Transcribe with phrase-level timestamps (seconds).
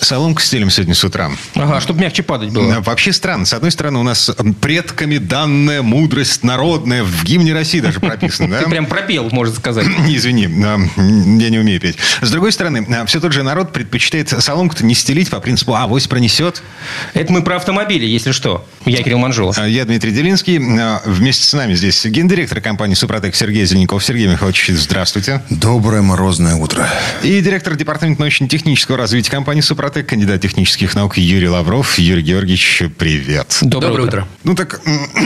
[0.00, 1.30] Соломку стелим сегодня с утра.
[1.54, 2.76] Ага, чтобы мягче падать было.
[2.76, 3.44] А, Вообще странно.
[3.44, 4.30] С одной стороны, у нас
[4.60, 8.56] предками данная мудрость народная в гимне России даже прописана.
[8.58, 8.70] Ты да?
[8.70, 9.86] прям пропел, можно сказать.
[10.08, 11.96] Извини, а, я не умею петь.
[12.22, 16.06] С другой стороны, а, все тот же народ предпочитает соломку-то не стелить по принципу «авось
[16.06, 16.62] пронесет».
[17.14, 18.66] Это мы про автомобили, если что.
[18.86, 19.58] Я Кирилл Манжулов.
[19.58, 20.58] А, Я Дмитрий Делинский.
[20.80, 24.04] А, Вместе с нами здесь гендиректор компании «Супротек» Сергей Зеленков.
[24.04, 25.42] Сергей Михайлович, здравствуйте.
[25.50, 26.88] Доброе морозное утро.
[27.22, 31.98] И директор департамента научно-технического развития компании «Супротек», кандидат технических наук Юрий Лавров.
[31.98, 33.58] Юрий Георгиевич, привет.
[33.60, 34.28] Доброе, утро.
[34.44, 34.80] Ну так,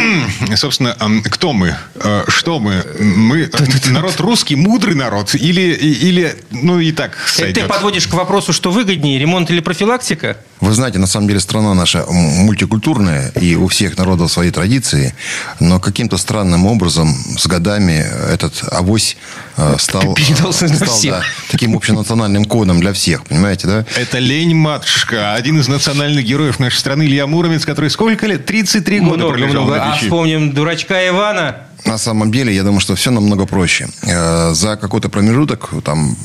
[0.57, 1.77] собственно, кто мы?
[1.97, 2.85] Э, Что мы?
[2.99, 3.51] Мы
[3.91, 5.35] народ русский, мудрый народ?
[5.35, 7.69] Или, или ну и так Это ты сойдет?
[7.69, 10.37] подводишь к вопросу, что выгоднее, ремонт или профилактика?
[10.61, 15.15] Вы знаете, на самом деле страна наша мультикультурная, и у всех народов свои традиции,
[15.61, 19.17] но каким-то странным образом с годами этот авось
[19.57, 20.17] э, стал,
[20.53, 23.85] стал, да, таким общенациональным кодом для всех, понимаете, да?
[23.97, 25.35] Это лень, матушка.
[25.35, 28.47] Один из национальных героев нашей страны, Илья Муромец, который сколько лет?
[28.47, 29.79] 33 года Много, пролежал много.
[29.79, 31.57] на А вспомним дурачка Ивана.
[31.85, 33.89] На самом деле, я думаю, что все намного проще.
[34.03, 36.17] Э, За какой-то промежуток, там,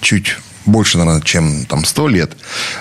[0.00, 2.32] чуть больше, наверное, чем там 100 лет,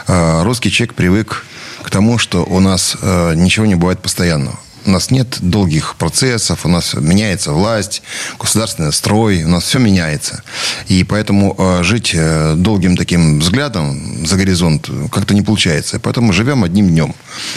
[0.07, 1.45] э, русский человек привык
[1.81, 4.59] к тому, что у нас э, ничего не бывает постоянного.
[4.87, 8.01] У нас нет долгих процессов, у нас меняется власть,
[8.39, 10.43] государственный строй, у нас все меняется.
[10.87, 15.99] И поэтому э, жить э, долгим таким взглядом за горизонт как-то не получается.
[15.99, 17.13] Поэтому живем одним днем.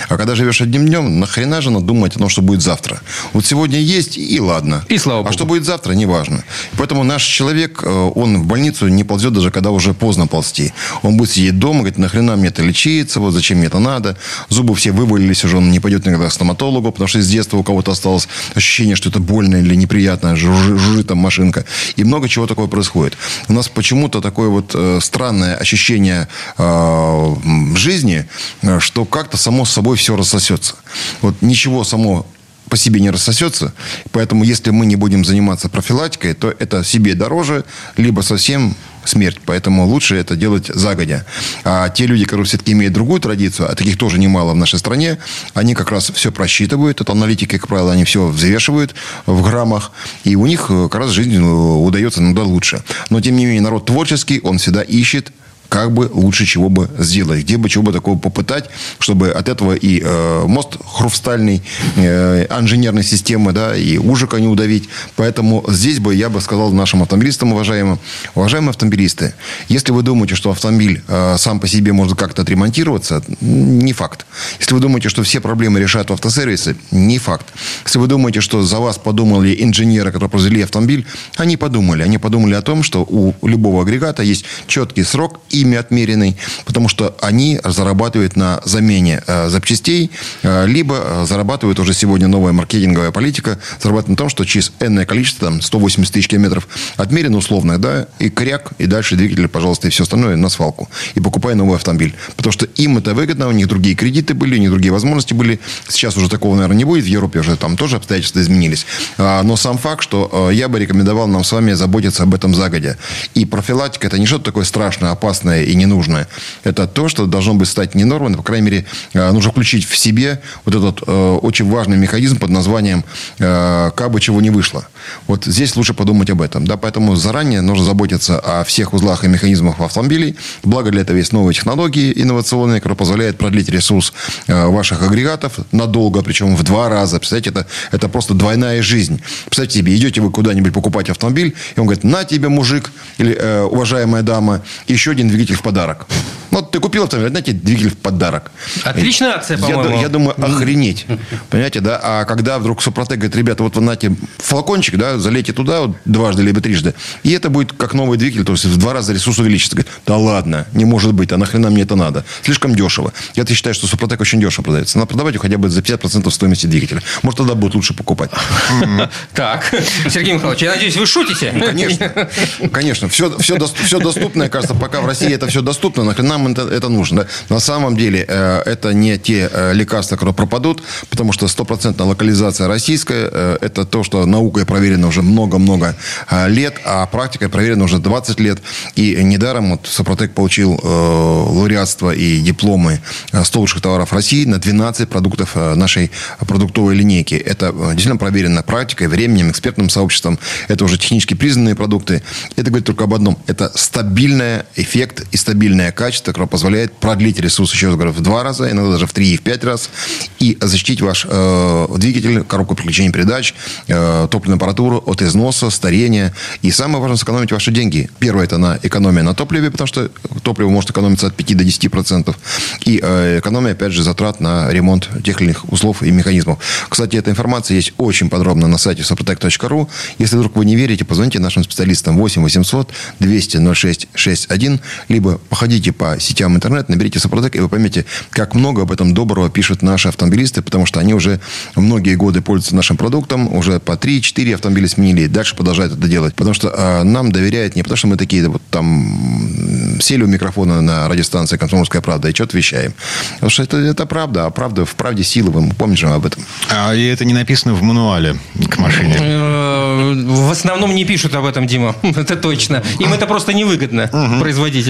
[0.08, 3.00] А когда живешь одним днем, нахрена же надо думать о том, что будет завтра?
[3.32, 4.84] Вот сегодня есть, и ладно.
[4.88, 5.32] И слава А богу.
[5.32, 6.42] что будет завтра, неважно.
[6.76, 10.72] Поэтому наш человек, э, он в больницу не ползет даже, когда уже поздно ползти.
[11.02, 14.16] Он будет сидеть дома, говорит, нахрена мне это лечиться, вот зачем мне это надо.
[14.48, 17.62] Зубы все вывалились уже, он не пойдет никогда к стоматологу, потому что с детства у
[17.62, 21.64] кого-то осталось ощущение, что это больно или неприятно, жужжи- жужжит там машинка.
[21.96, 23.16] И много чего такого происходит.
[23.48, 26.28] У нас почему-то такое вот э, странное ощущение
[26.58, 27.36] э,
[27.76, 28.26] жизни,
[28.62, 30.74] э, что как-то само собой все рассосется.
[31.22, 32.26] Вот ничего само
[32.70, 33.74] по себе не рассосется.
[34.12, 37.64] Поэтому, если мы не будем заниматься профилактикой, то это себе дороже,
[37.96, 39.38] либо совсем смерть.
[39.44, 41.24] Поэтому лучше это делать загодя.
[41.64, 45.18] А те люди, которые все-таки имеют другую традицию, а таких тоже немало в нашей стране,
[45.54, 47.00] они как раз все просчитывают.
[47.00, 48.94] Это аналитики, как правило, они все взвешивают
[49.26, 49.92] в граммах.
[50.24, 52.82] И у них э, как раз жизнь э, удается иногда лучше.
[53.10, 55.32] Но, тем не менее, народ творческий, он всегда ищет
[55.70, 59.72] как бы лучше чего бы сделать, где бы чего бы такого попытать, чтобы от этого
[59.72, 61.62] и э, мост хрустальный,
[61.96, 64.88] э, инженерной системы, да, и ужика не удавить.
[65.14, 68.00] Поэтому здесь бы я бы сказал нашим автомобилистам, уважаемым,
[68.34, 69.32] уважаемые автомобилисты,
[69.68, 74.26] если вы думаете, что автомобиль э, сам по себе может как-то отремонтироваться, не факт.
[74.58, 77.46] Если вы думаете, что все проблемы решают автосервисы, не факт.
[77.84, 81.06] Если вы думаете, что за вас подумали инженеры, которые произвели автомобиль,
[81.36, 82.02] они подумали.
[82.02, 87.16] Они подумали о том, что у любого агрегата есть четкий срок, ими отмеренный, потому что
[87.20, 90.10] они зарабатывают на замене э, запчастей,
[90.42, 95.06] э, либо э, зарабатывают уже сегодня новая маркетинговая политика, зарабатывает на том, что через энное
[95.06, 99.90] количество, там, 180 тысяч километров отмерено условно, да, и кряк, и дальше двигатель, пожалуйста, и
[99.90, 100.88] все остальное на свалку.
[101.14, 102.14] И покупай новый автомобиль.
[102.36, 105.60] Потому что им это выгодно, у них другие кредиты были, у них другие возможности были.
[105.88, 107.04] Сейчас уже такого, наверное, не будет.
[107.04, 108.86] В Европе уже там тоже обстоятельства изменились.
[109.18, 112.96] А, Но сам факт, что я бы рекомендовал нам с вами заботиться об этом загодя.
[113.34, 116.28] И профилактика– это не что-то такое страшное, опасное и ненужное.
[116.64, 119.84] Это то, что должно быть стать не нормой, но, по крайней мере, э, нужно включить
[119.86, 123.04] в себе вот этот э, очень важный механизм под названием
[123.38, 124.86] э, «как бы чего не вышло».
[125.26, 126.66] Вот здесь лучше подумать об этом.
[126.66, 126.76] Да?
[126.76, 130.36] Поэтому заранее нужно заботиться о всех узлах и механизмах автомобилей.
[130.62, 134.12] Благо для этого есть новые технологии инновационные, которые позволяют продлить ресурс
[134.46, 137.18] э, ваших агрегатов надолго, причем в два раза.
[137.18, 139.20] Представляете, это, это просто двойная жизнь.
[139.46, 143.62] Представьте себе, идете вы куда-нибудь покупать автомобиль, и он говорит, на тебе, мужик, или э,
[143.62, 146.06] уважаемая дама, еще один двигатель в подарок.
[146.50, 148.50] Ну, Вот ты купил автомобиль, знаете, двигатель в подарок.
[148.82, 149.94] Отличная акция, Я, по-моему.
[149.96, 151.06] ду- я думаю, охренеть.
[151.48, 152.00] Понимаете, да?
[152.02, 156.42] А когда вдруг Супротек говорит, ребята, вот вы знаете, флакончик, да, залейте туда вот, дважды
[156.42, 159.76] либо трижды, и это будет как новый двигатель, то есть в два раза ресурс увеличится.
[159.76, 162.24] Говорит, да ладно, не может быть, а нахрена мне это надо?
[162.42, 163.12] Слишком дешево.
[163.36, 164.98] Я считаю, что Супротек очень дешево продается.
[164.98, 167.00] Надо продавать его хотя бы за 50% стоимости двигателя.
[167.22, 168.30] Может, тогда будет лучше покупать.
[169.34, 169.72] Так,
[170.08, 171.52] Сергей Михайлович, я надеюсь, вы шутите?
[171.52, 172.28] Конечно.
[172.72, 173.08] Конечно.
[173.08, 176.88] Все, все, все доступное, кажется, пока в России это все доступно, нахрена нам это, это
[176.88, 177.22] нужно.
[177.22, 177.54] Да?
[177.54, 182.68] На самом деле э, это не те э, лекарства, которые пропадут, потому что стопроцентная локализация
[182.68, 185.96] российская, э, это то, что наукой проверено уже много-много
[186.30, 188.58] э, лет, а практикой проверено уже 20 лет.
[188.94, 193.00] И недаром вот Сопротек получил э, лауреатство и дипломы
[193.32, 196.10] э, 100 лучших товаров России на 12 продуктов э, нашей
[196.46, 197.34] продуктовой линейки.
[197.34, 200.38] Это э, действительно проверено практикой, временем, экспертным сообществом.
[200.68, 202.22] Это уже технически признанные продукты.
[202.56, 203.38] Это говорит только об одном.
[203.46, 208.42] Это стабильный эффект и стабильное качество, которое позволяет продлить ресурс, еще раз говорю, в два
[208.42, 209.90] раза, иногда даже в три и в пять раз,
[210.38, 213.54] и защитить ваш э, двигатель, коробку переключения передач,
[213.88, 216.32] э, топливную аппаратуру от износа, старения.
[216.62, 218.10] И самое важное, сэкономить ваши деньги.
[218.18, 220.10] Первое, это на экономия на топливе, потому что
[220.42, 222.38] топливо может экономиться от 5 до 10 процентов.
[222.84, 226.58] И э, экономия, опять же, затрат на ремонт тех или иных узлов и механизмов.
[226.88, 229.88] Кстати, эта информация есть очень подробно на сайте sопротек.ру.
[230.18, 235.92] Если вдруг вы не верите, позвоните нашим специалистам 8 800 200 06 61, либо походите
[235.92, 240.08] по сетям интернет, наберите Сопротек, и вы поймете, как много об этом доброго пишут наши
[240.08, 241.40] автомобилисты, потому что они уже
[241.74, 246.34] многие годы пользуются нашим продуктом, уже по 3-4 автомобиля сменили, и дальше продолжают это делать.
[246.34, 250.80] Потому что э, нам доверяют не потому, что мы такие вот там сели у микрофона
[250.80, 252.94] на радиостанции «Комсомольская правда» и что-то вещаем.
[253.34, 256.44] Потому что это, это правда, а правда в правде силы, вы помните же об этом.
[256.70, 258.36] А, и это не написано в мануале
[258.68, 259.16] к машине.
[259.18, 261.96] Э, В основном не пишут об этом, Дима.
[262.02, 262.82] Это точно.
[262.98, 264.08] Им это просто невыгодно,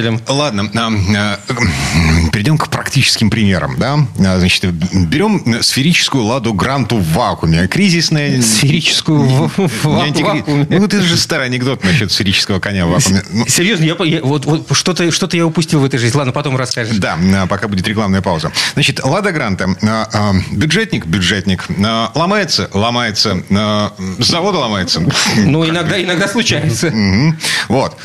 [0.01, 0.21] производителям.
[0.27, 3.77] Ладно, а, а, перейдем к практическим примерам.
[3.79, 3.99] Да?
[4.19, 7.67] А, Значит, берем сферическую ладу Гранту в вакууме.
[7.69, 8.41] Кризисная...
[8.43, 10.67] Сферическую в- в вакууме.
[10.69, 13.23] Ну, это же старый анекдот насчет сферического коня в вакууме.
[13.33, 16.17] Ну, Серьезно, я, я- вот, вот что-то, что-то я упустил в этой жизни.
[16.17, 16.97] Ладно, потом расскажешь.
[16.99, 18.53] Да, а, пока будет рекламная пауза.
[18.75, 19.69] Значит, Лада Гранта.
[19.83, 21.67] а, Бюджетник, бюджетник.
[22.15, 23.43] Ломается, ломается.
[24.19, 25.03] С завода ломается.
[25.37, 26.93] Ну, иногда, иногда случается.
[27.69, 27.97] Вот.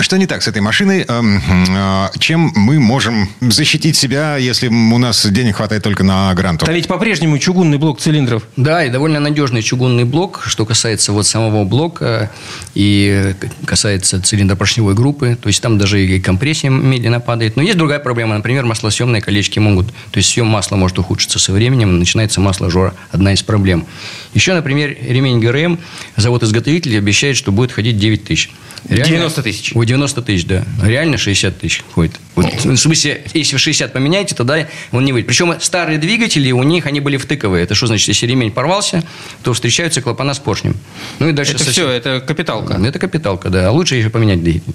[0.00, 1.04] Что не так с этой машиной?
[1.08, 6.66] А, Чем мы можем защитить себя, если у нас денег хватает только на гранту?
[6.66, 8.42] Там ведь по-прежнему чугунный блок цилиндров.
[8.56, 12.30] Да, и довольно надежный чугунный блок, что касается вот самого блока
[12.74, 13.34] и
[13.64, 15.36] касается цилиндропоршневой группы.
[15.40, 17.56] То есть там даже и компрессия медленно падает.
[17.56, 18.36] Но есть другая проблема.
[18.36, 19.88] Например, маслосъемные колечки могут...
[20.10, 22.94] То есть съем масла может ухудшиться со временем, начинается масложора.
[23.10, 23.86] Одна из проблем.
[24.34, 25.78] Еще, например, ремень ГРМ,
[26.16, 28.50] завод-изготовитель обещает, что будет ходить 9 тысяч.
[28.88, 29.72] 90 тысяч.
[29.74, 30.64] Ой, 90 тысяч, да.
[30.82, 32.12] Реально 60 тысяч ходит.
[32.34, 35.28] Вот, в смысле, если вы 60 поменяете, тогда он не выйдет.
[35.28, 37.64] Причем старые двигатели, у них они были втыковые.
[37.64, 39.02] Это что значит, если ремень порвался,
[39.42, 40.76] то встречаются клапана с поршнем.
[41.18, 42.74] Ну и дальше Это совсем- все, это капиталка.
[42.74, 43.68] это капиталка, да.
[43.68, 44.72] А лучше еще поменять двигатель.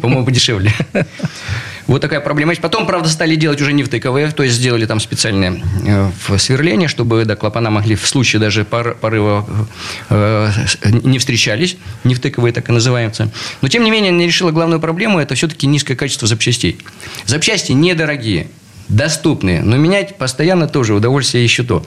[0.00, 0.72] По-моему, подешевле.
[1.86, 2.52] Вот такая проблема.
[2.52, 2.62] есть.
[2.62, 6.88] Потом, правда, стали делать уже не втыковые, то есть сделали там специальное э, в- сверление,
[6.88, 9.46] чтобы да, клапана могли в случае даже пор- порыва
[10.10, 10.48] э,
[10.84, 13.30] не встречались, не втыковые так и называются.
[13.62, 16.78] Но, тем не менее, не решила главную проблему, это все-таки низкое качество запчастей.
[17.26, 18.46] Запчасти недорогие,
[18.88, 21.84] доступные, но менять постоянно тоже удовольствие еще то.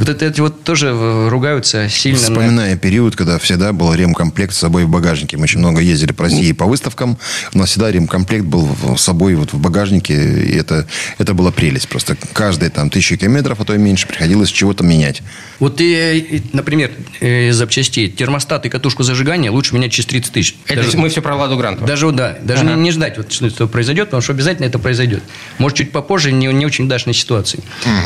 [0.00, 2.18] Вот это эти вот тоже э, ругаются сильно.
[2.18, 5.36] на- Вспоминая период, когда всегда был ремкомплект с собой в багажнике.
[5.36, 7.18] Мы очень много ездили по России по выставкам.
[7.54, 10.14] У нас всегда ремкомплект был с собой вот в багажнике.
[10.14, 10.86] И это,
[11.18, 11.88] это была прелесть.
[11.88, 15.22] Просто каждые там тысячу километров, а то и меньше, приходилось чего-то менять.
[15.58, 20.56] Вот, и, например, э, из запчастей термостат и катушку зажигания лучше менять через 30 тысяч.
[20.66, 21.84] Это Даже- мы все про Ладу Гранту.
[21.84, 22.74] Даже, вот, да, даже Ага.
[22.74, 25.22] не, не ждать, вот, что это произойдет, потому что обязательно это произойдет.
[25.58, 27.60] Может, чуть попозже, не, не очень удачной ситуации.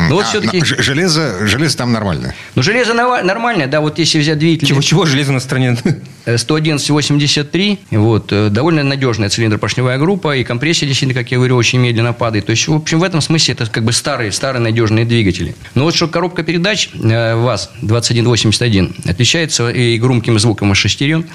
[0.08, 0.58] Но вот А, все-таки...
[0.58, 2.35] на- ж- железо, железо там нормально.
[2.55, 4.69] Ну, железо нормальное, да, вот если взять двигатель...
[4.69, 5.77] Чего-чего железо на стороне.
[6.27, 11.79] Э, 111-83, вот, э, довольно надежная цилиндропоршневая группа, и компрессия, действительно, как я говорю, очень
[11.79, 12.47] медленно падает.
[12.47, 15.55] То есть, в общем, в этом смысле это как бы старые, старые надежные двигатели.
[15.75, 21.27] Но вот что коробка передач э, ВАЗ-2181 отличается и громким звуком из шестерен,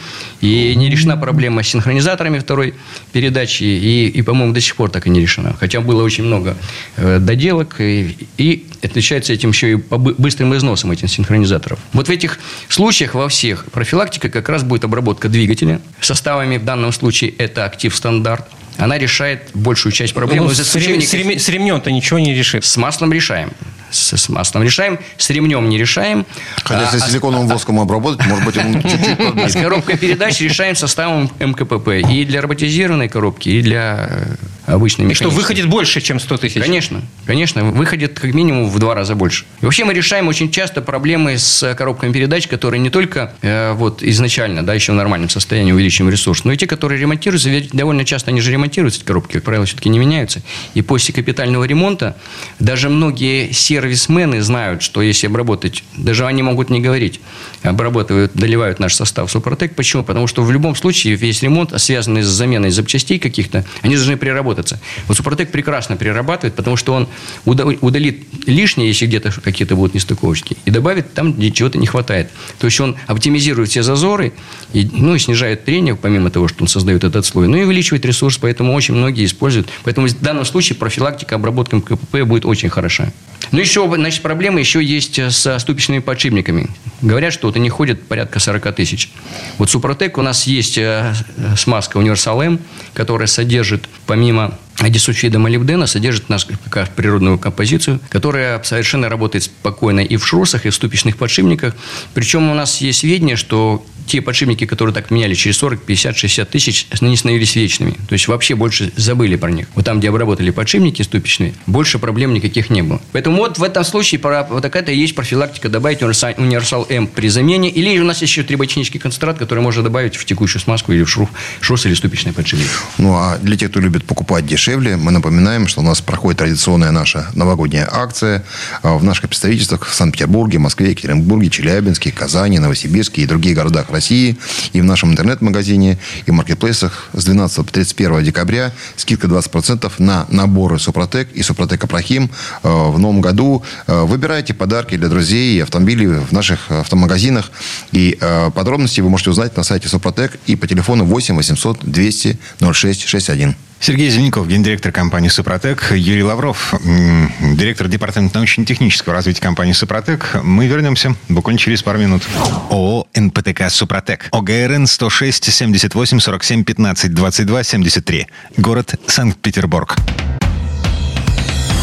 [0.42, 2.74] и не решена проблема с синхронизаторами второй
[3.12, 5.56] передачи, и, и, по-моему, до сих пор так и не решена.
[5.60, 6.58] Хотя было очень много
[6.98, 11.80] э, доделок, и, и отличается этим еще и быстрым износом этих синхронизаторов.
[11.94, 15.82] Вот в этих случаях во всех профилактика как раз будет обработка двигателя.
[16.02, 18.48] Составами в данном случае это актив стандарт.
[18.78, 20.46] Она решает большую часть проблем.
[20.46, 22.64] Ну, с, рем- с реме- с ремнем-то ничего не решит.
[22.64, 23.52] с маслом решаем.
[23.92, 26.26] С, с маслом решаем, с ремнем не решаем.
[26.64, 29.98] Хотя, А- если а с- силиконовым воском обработать, может быть, он чуть-чуть а с коробкой
[29.98, 31.90] передач решаем составом МКПП.
[32.10, 34.28] И для роботизированной коробки, и для
[34.70, 36.62] э, обычной И что, выходит больше, чем 100 тысяч?
[36.62, 39.46] Конечно, конечно, выходит как минимум в два раза больше.
[39.62, 44.04] И вообще мы решаем очень часто проблемы с коробками передач, которые не только э, вот
[44.04, 48.06] изначально, да, еще в нормальном состоянии увеличиваем ресурс, но и те, которые ремонтируются, ведь довольно
[48.06, 50.42] часто они же ремонтируются, эти коробки, как правило, все-таки не меняются.
[50.74, 52.16] И после капитального ремонта
[52.60, 57.20] даже многие сервисмены знают, что если обработать, даже они могут не говорить,
[57.64, 59.76] обрабатывают, доливают наш состав Супротек.
[59.76, 60.04] Почему?
[60.04, 64.59] Потому что в любом случае весь ремонт, связанный с заменой запчастей каких-то, они должны приработать.
[64.60, 64.80] Переработаться.
[65.08, 67.08] Вот Супротек прекрасно перерабатывает, потому что он
[67.46, 72.30] удалит лишнее, если где-то какие-то будут нестыковочки, и добавит там, где чего-то не хватает.
[72.60, 74.34] То есть он оптимизирует все зазоры,
[74.74, 78.06] и, ну, и снижает трение, помимо того, что он создает этот слой, ну и увеличивает
[78.06, 79.70] ресурс, поэтому очень многие используют.
[79.84, 83.12] Поэтому в данном случае профилактика обработкой КПП будет очень хороша.
[83.52, 86.70] Ну, еще, значит, проблема еще есть с ступичными подшипниками.
[87.02, 89.10] Говорят, что вот они ходят порядка 40 тысяч.
[89.58, 91.14] Вот Супротек у нас есть э,
[91.58, 92.60] смазка Универсал М,
[92.94, 94.49] которая содержит, помимо
[94.88, 100.70] дисульфида молибдена содержит нашу как природную композицию, которая совершенно работает спокойно и в шрусах, и
[100.70, 101.76] в ступичных подшипниках.
[102.14, 106.50] Причем у нас есть сведения, что те подшипники, которые так меняли через 40, 50, 60
[106.50, 107.92] тысяч, они становились вечными.
[108.08, 109.68] То есть вообще больше забыли про них.
[109.76, 113.02] Вот там, где обработали подшипники ступичные, больше проблем никаких не было.
[113.12, 117.70] Поэтому вот в этом случае вот такая-то есть профилактика добавить универсал М при замене.
[117.70, 121.10] Или у нас есть еще трибочнический концентрат, который можно добавить в текущую смазку или в
[121.10, 121.30] шрус,
[121.62, 122.68] шрус или ступичный подшипник.
[122.98, 126.92] Ну, а для тех, кто любит покупать дешевле, мы напоминаем, что у нас проходит традиционная
[126.92, 128.44] наша новогодняя акция
[128.82, 134.38] а, в наших представительствах в Санкт-Петербурге, Москве, Екатеринбурге, Челябинске, Казани, Новосибирске и других городах России,
[134.72, 140.26] и в нашем интернет-магазине, и в маркетплейсах с 12 по 31 декабря скидка 20% на
[140.30, 142.32] наборы Супротек и Супротек Апрахим
[142.64, 143.62] э, в новом году.
[143.88, 147.52] Э, выбирайте подарки для друзей и автомобили в наших автомагазинах.
[147.92, 152.40] И э, подробности вы можете узнать на сайте Супротек и по телефону 8 800 200
[152.72, 153.69] 06 61.
[153.82, 160.36] Сергей Зеленков, гендиректор компании «Супротек», Юрий Лавров, директор департамента научно-технического развития компании «Супротек».
[160.44, 162.24] Мы вернемся буквально через пару минут.
[162.70, 164.28] ООО «НПТК Супротек».
[164.32, 168.28] ОГРН 106 78 47 15 22 73.
[168.58, 169.96] Город Санкт-Петербург.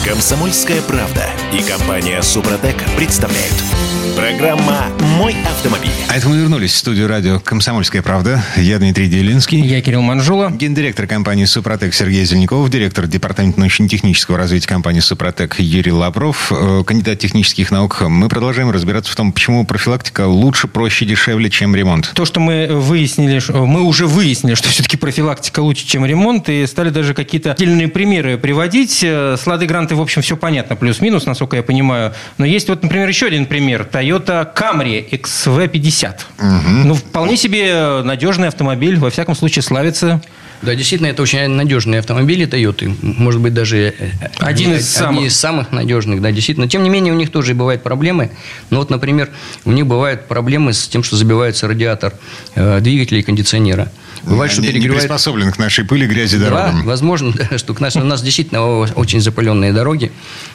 [0.05, 3.55] Комсомольская правда и компания «Супротек» представляют–
[4.15, 4.87] Программа
[5.17, 5.91] «Мой автомобиль».
[6.09, 8.45] А это мы вернулись в студию радио «Комсомольская правда».
[8.57, 9.61] Я Дмитрий Делинский.
[9.61, 10.51] Я Кирилл Манжула.
[10.51, 12.69] Гендиректор компании «Супротек» Сергей Зеленяков.
[12.71, 16.53] Директор департамента научно-технического развития компании «Супротек» Юрий Лавров.
[16.53, 18.03] Э, кандидат технических наук.
[18.03, 22.13] Мы продолжаем разбираться в том, почему профилактика лучше, проще, дешевле, чем ремонт.
[22.15, 26.91] То, что мы выяснили, мы уже выяснили, что все-таки профилактика лучше, чем ремонт, и стали
[26.91, 29.03] даже какие-то отдельные примеры приводить.
[29.03, 32.13] С Лады Гранты, в общем, все понятно, плюс-минус, насколько я понимаю.
[32.39, 33.85] Но есть вот, например, еще один пример.
[33.97, 36.15] Toyota Camry XV50.
[36.38, 36.87] Угу.
[36.87, 40.21] Ну, вполне себе надежный автомобиль, во всяком случае, славится
[40.62, 42.95] да, действительно, это очень надежные автомобили Toyota.
[43.03, 45.26] Может быть, даже э, один из, самых.
[45.26, 46.67] из самых надежных, да, действительно.
[46.69, 48.31] Тем не менее, у них тоже бывают проблемы.
[48.71, 49.31] Ну, вот, например,
[49.65, 52.15] у них бывают проблемы с тем, что забивается радиатор
[52.55, 53.93] э, двигателя и кондиционера.
[54.23, 54.91] Бывает, что перегревает...
[54.91, 56.81] Не приспособлен к нашей пыли, грязи, дорогам.
[56.81, 60.11] Да, возможно, да, что к нас, у нас действительно очень запаленные дороги.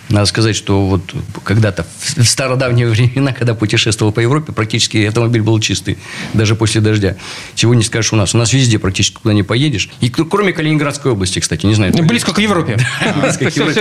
[0.10, 1.02] Надо сказать, что вот
[1.44, 5.98] когда-то в стародавние времена, когда путешествовал по Европе, практически автомобиль был чистый,
[6.34, 7.16] даже после дождя.
[7.56, 8.36] Чего не скажешь у нас.
[8.36, 9.90] У нас везде практически куда не поедешь.
[10.02, 11.94] И кроме Калининградской области, кстати, не знаю.
[12.04, 12.78] Близко к Европе.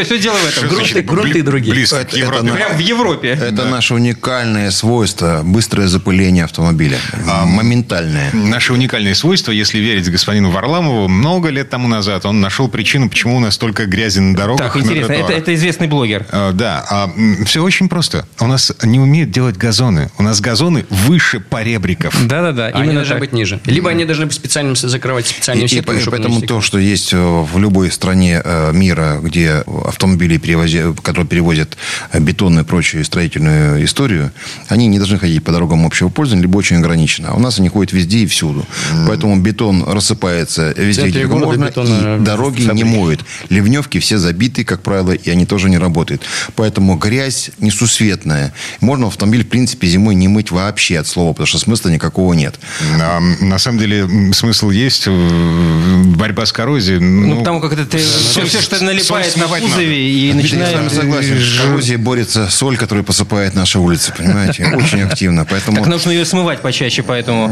[0.05, 1.05] Все дело в этом.
[1.07, 1.75] Грунты другие.
[1.75, 2.53] Близко к Европе.
[2.53, 3.29] Прям в Европе.
[3.31, 5.43] Это наше уникальное свойство.
[5.45, 6.99] Быстрое запыление автомобиля.
[7.29, 8.31] А, моментальное.
[8.33, 13.37] Наше уникальное свойство, если верить господину Варламову, много лет тому назад он нашел причину, почему
[13.37, 14.73] у нас столько грязи на дорогах.
[14.73, 16.26] Так, интересно, это известный блогер например?
[16.33, 17.11] А, да, а,
[17.45, 18.26] все очень просто.
[18.38, 20.11] У нас не умеют делать газоны.
[20.19, 22.14] У нас газоны выше поребриков.
[22.26, 23.61] Да-да-да, именно должны быть ниже.
[23.64, 25.90] Либо они должны быть специальным закрывать специальные сетки.
[25.90, 31.00] И, и поэтому то, что есть э, в любой стране э, мира, где автомобили, перевозят,
[31.00, 31.76] которые перевозят
[32.14, 34.33] бетон и прочую строительную историю,
[34.69, 37.31] они не должны ходить по дорогам общего пользования, либо очень ограниченно.
[37.31, 38.67] А у нас они ходят везде и всюду.
[38.93, 39.07] Mm.
[39.09, 43.25] Поэтому бетон рассыпается везде, где можно, и дороги не моют.
[43.49, 46.23] Ливневки все забиты, как правило, и они тоже не работают работает.
[46.57, 48.52] Поэтому грязь несусветная.
[48.80, 52.59] Можно автомобиль, в принципе, зимой не мыть вообще от слова, потому что смысла никакого нет.
[53.00, 55.09] А, на самом деле смысл есть.
[55.09, 57.00] Борьба с коррозией.
[57.00, 59.95] Ну, ну потому как это ты, все, все, что налипает на кузове надо.
[59.95, 60.83] и начинает...
[60.83, 61.38] Я согласен.
[61.38, 64.64] С коррозией борется соль, которая посыпает наши улицы, понимаете?
[64.75, 65.45] Очень активно.
[65.45, 65.78] Поэтому...
[65.78, 67.50] Так нужно ее смывать почаще, поэтому...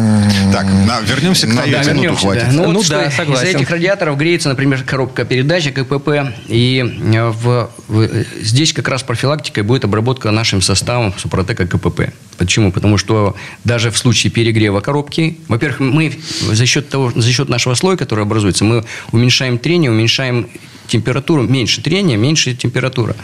[0.52, 1.71] Так, на, вернемся к Toyota.
[1.71, 2.45] Да, вернемся, хватит.
[2.47, 2.52] Да.
[2.52, 3.47] Ну, ну вот да, согласен.
[3.47, 8.09] Из-за этих радиаторов греется, например, коробка передач, КПП, и в, в,
[8.40, 12.12] Здесь как раз профилактикой будет обработка нашим составом Супротека КПП.
[12.37, 12.73] Почему?
[12.73, 17.75] Потому что даже в случае перегрева коробки, во-первых, мы за счет, того, за счет нашего
[17.75, 20.49] слоя, который образуется, мы уменьшаем трение, уменьшаем
[20.88, 23.14] температуру, меньше трения, меньше температура.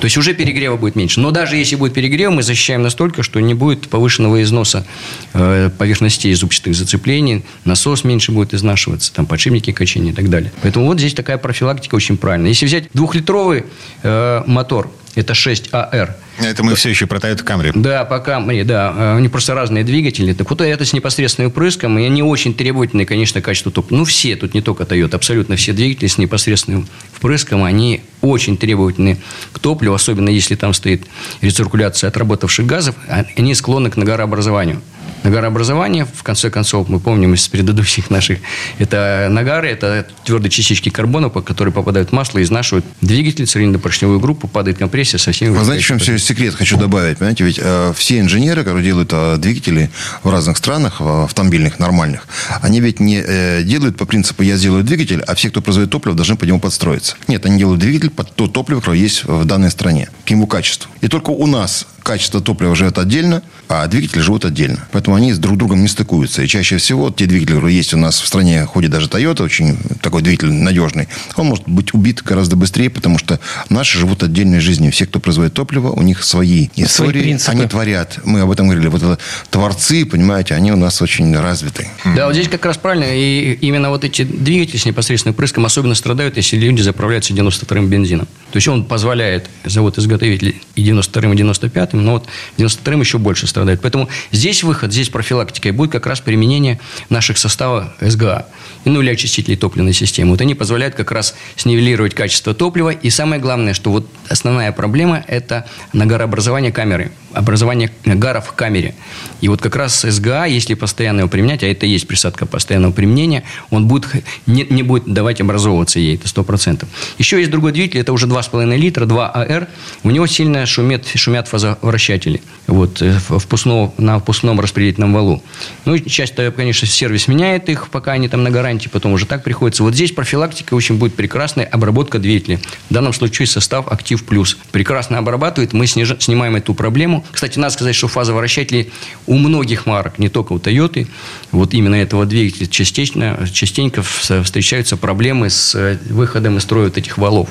[0.00, 1.20] То есть уже перегрева будет меньше.
[1.20, 4.84] Но даже если будет перегрев, мы защищаем настолько, что не будет повышенного износа
[5.32, 10.52] э, поверхностей зубчатых зацеплений, насос меньше будет изнашиваться, там подшипники качения и так далее.
[10.62, 12.48] Поэтому вот здесь такая профилактика очень правильная.
[12.48, 13.64] Если взять двухлитровый
[14.02, 16.14] э, мотор, это 6АР.
[16.38, 17.72] Это мы все еще про Toyota Camry.
[17.74, 19.16] Да, по Camry, да.
[19.16, 20.32] Они просто разные двигатели.
[20.32, 23.98] Так вот это с непосредственным впрыском, и они очень требовательны, конечно, к качеству топлива.
[23.98, 29.18] Ну, все, тут не только Toyota, абсолютно все двигатели с непосредственным впрыском, они очень требовательны
[29.52, 31.02] к топливу, особенно если там стоит
[31.40, 32.94] рециркуляция отработавших газов,
[33.36, 34.80] они склонны к нагорообразованию.
[35.22, 38.38] Нагарообразование, в конце концов, мы помним из предыдущих наших,
[38.78, 44.78] это нагары, это твердые частички карбона, которые попадают в масло, изнашивают двигатель, цилиндропоршневую группу, падает
[44.78, 45.50] компрессия со всеми...
[45.50, 47.18] Вы знаете, в чем секрет хочу добавить?
[47.18, 49.90] Понимаете, ведь э, все инженеры, которые делают э, двигатели
[50.22, 52.26] в разных странах, в автомобильных, нормальных,
[52.60, 56.16] они ведь не э, делают по принципу «я сделаю двигатель», а все, кто производит топливо,
[56.16, 57.16] должны по нему подстроиться.
[57.28, 60.90] Нет, они делают двигатель под то топливо, которое есть в данной стране, к его качеству.
[61.00, 64.86] И только у нас качество топлива живет отдельно, а двигатели живут отдельно.
[64.92, 66.42] Поэтому они с друг другом не стыкуются.
[66.42, 69.78] И чаще всего те двигатели, которые есть у нас в стране, ходит даже Toyota, очень
[70.00, 74.92] такой двигатель надежный, он может быть убит гораздо быстрее, потому что наши живут отдельной жизнью.
[74.92, 78.18] Все, кто производит топливо, у них свои истории, свои они творят.
[78.24, 78.88] Мы об этом говорили.
[78.88, 79.18] Вот это
[79.50, 81.88] творцы, понимаете, они у нас очень развиты.
[82.16, 83.06] Да, вот здесь как раз правильно.
[83.08, 88.26] И именно вот эти двигатели с непосредственным прыском особенно страдают, если люди заправляются 92-м бензином.
[88.50, 92.28] То есть он позволяет завод-изготовитель и 92-м, и 95-м, но вот
[92.58, 93.80] 93-м еще больше страдает.
[93.80, 98.46] Поэтому здесь выход, здесь профилактика, и будет как раз применение наших составов СГА,
[98.84, 100.32] ну или очистителей топливной системы.
[100.32, 102.90] Вот они позволяют как раз снивелировать качество топлива.
[102.90, 108.94] И самое главное, что вот основная проблема– это нагорообразование камеры, образование гара в камере.
[109.40, 112.92] И вот как раз СГА, если постоянно его применять, а это и есть присадка постоянного
[112.92, 114.08] применения, он будет,
[114.46, 116.86] не, не будет давать образовываться ей, это 100%.
[117.18, 119.68] Еще есть другой двигатель, это уже 2,5 литра, 2АР.
[120.02, 125.42] У него сильно шумят, шумят фазовращатели вот, э, впускного, на впускном распределительном валу.
[125.84, 129.82] Ну, часто, конечно, сервис меняет их, пока они там на гарантии, потом уже так приходится.
[129.82, 132.60] Вот здесь профилактика очень будет прекрасная, обработка двигателя.
[132.88, 134.56] В данном случае состав «Актив Плюс».
[134.70, 136.14] Прекрасно обрабатывает, мы сниж...
[136.20, 137.24] снимаем эту проблему.
[137.30, 138.90] Кстати, надо сказать, что фазовращатели
[139.26, 141.06] у многих марок, не только у Toyota,
[141.50, 147.18] вот именно этого двигателя частично, частенько встречаются проблемы с э, выходом из строя вот этих
[147.18, 147.48] валов.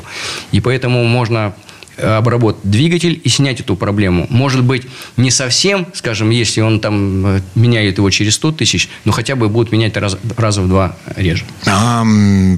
[0.52, 1.54] И поэтому можно
[1.98, 4.28] обработать двигатель и снять эту проблему.
[4.30, 4.84] Может быть,
[5.18, 9.50] не совсем, скажем, если он там э, меняет его через 100 тысяч, но хотя бы
[9.50, 11.44] будут менять раз, раза в два реже.
[11.66, 12.04] А,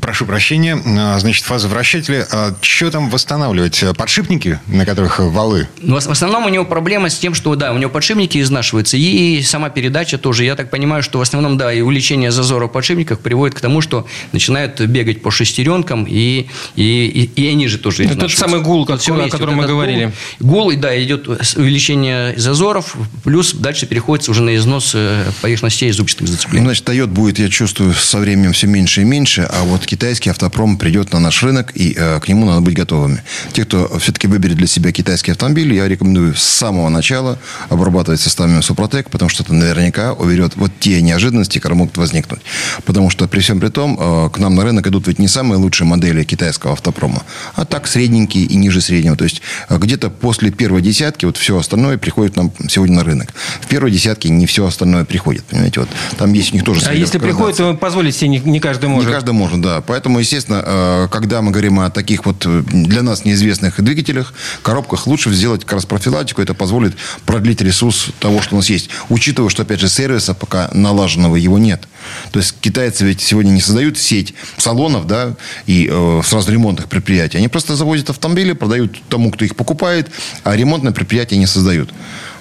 [0.02, 0.78] прошу прощения.
[0.86, 2.28] А, значит, фаза вращателя.
[2.32, 3.84] А, что там восстанавливать?
[3.98, 5.68] Подшипники, на которых валы?
[5.82, 9.42] Ну, в основном у него проблема с тем, что, да, у него подшипники изнашиваются, и
[9.42, 10.46] сама передача тоже.
[10.46, 13.82] Я так понимаю, что в основном, да, и увеличение зазора в подшипниках приводит к тому,
[13.82, 18.62] что начинают бегать по шестеренкам, и, и, и, и они же тоже Это тот самый
[18.62, 20.12] гул, как о котором вот мы говорили.
[20.40, 26.28] Гул, гул, да, идет увеличение зазоров, плюс дальше переходится уже на износ э, поверхностей зубчатых
[26.28, 26.64] зацеплений.
[26.64, 30.30] Ну, значит, Toyota будет, я чувствую, со временем все меньше и меньше, а вот китайский
[30.30, 33.24] автопром придет на наш рынок, и э, к нему надо быть готовыми.
[33.54, 38.62] Те, кто все-таки выберет для себя китайский автомобиль, я рекомендую с самого начала обрабатывать составами
[38.62, 42.42] Супротек, потому что это наверняка уберет вот те неожиданности, которые могут возникнуть.
[42.86, 45.58] Потому что при всем при том, э, к нам на рынок идут ведь не самые
[45.58, 47.24] лучшие модели китайского автопрома,
[47.56, 49.13] а так средненькие и ниже среднего.
[49.16, 53.34] То есть а где-то после первой десятки вот все остальное приходит нам сегодня на рынок.
[53.62, 56.82] В первой десятке не все остальное приходит, понимаете, вот там есть у них тоже.
[56.86, 59.08] А если приходит, то позволить себе не, не каждый может.
[59.08, 59.82] Не каждый может, да.
[59.82, 65.08] Поэтому, естественно, э, когда мы говорим о таких вот э, для нас неизвестных двигателях, коробках,
[65.08, 66.42] лучше сделать как раз профилактику.
[66.42, 66.96] Это позволит
[67.26, 68.90] продлить ресурс того, что у нас есть.
[69.10, 71.88] Учитывая, что, опять же, сервиса пока налаженного его нет.
[72.32, 77.38] То есть китайцы ведь сегодня не создают сеть салонов, да, и э, сразу ремонтных предприятий.
[77.38, 80.10] Они просто завозят автомобили, продают тому, кто их покупает,
[80.44, 81.94] а ремонтное предприятие не создают.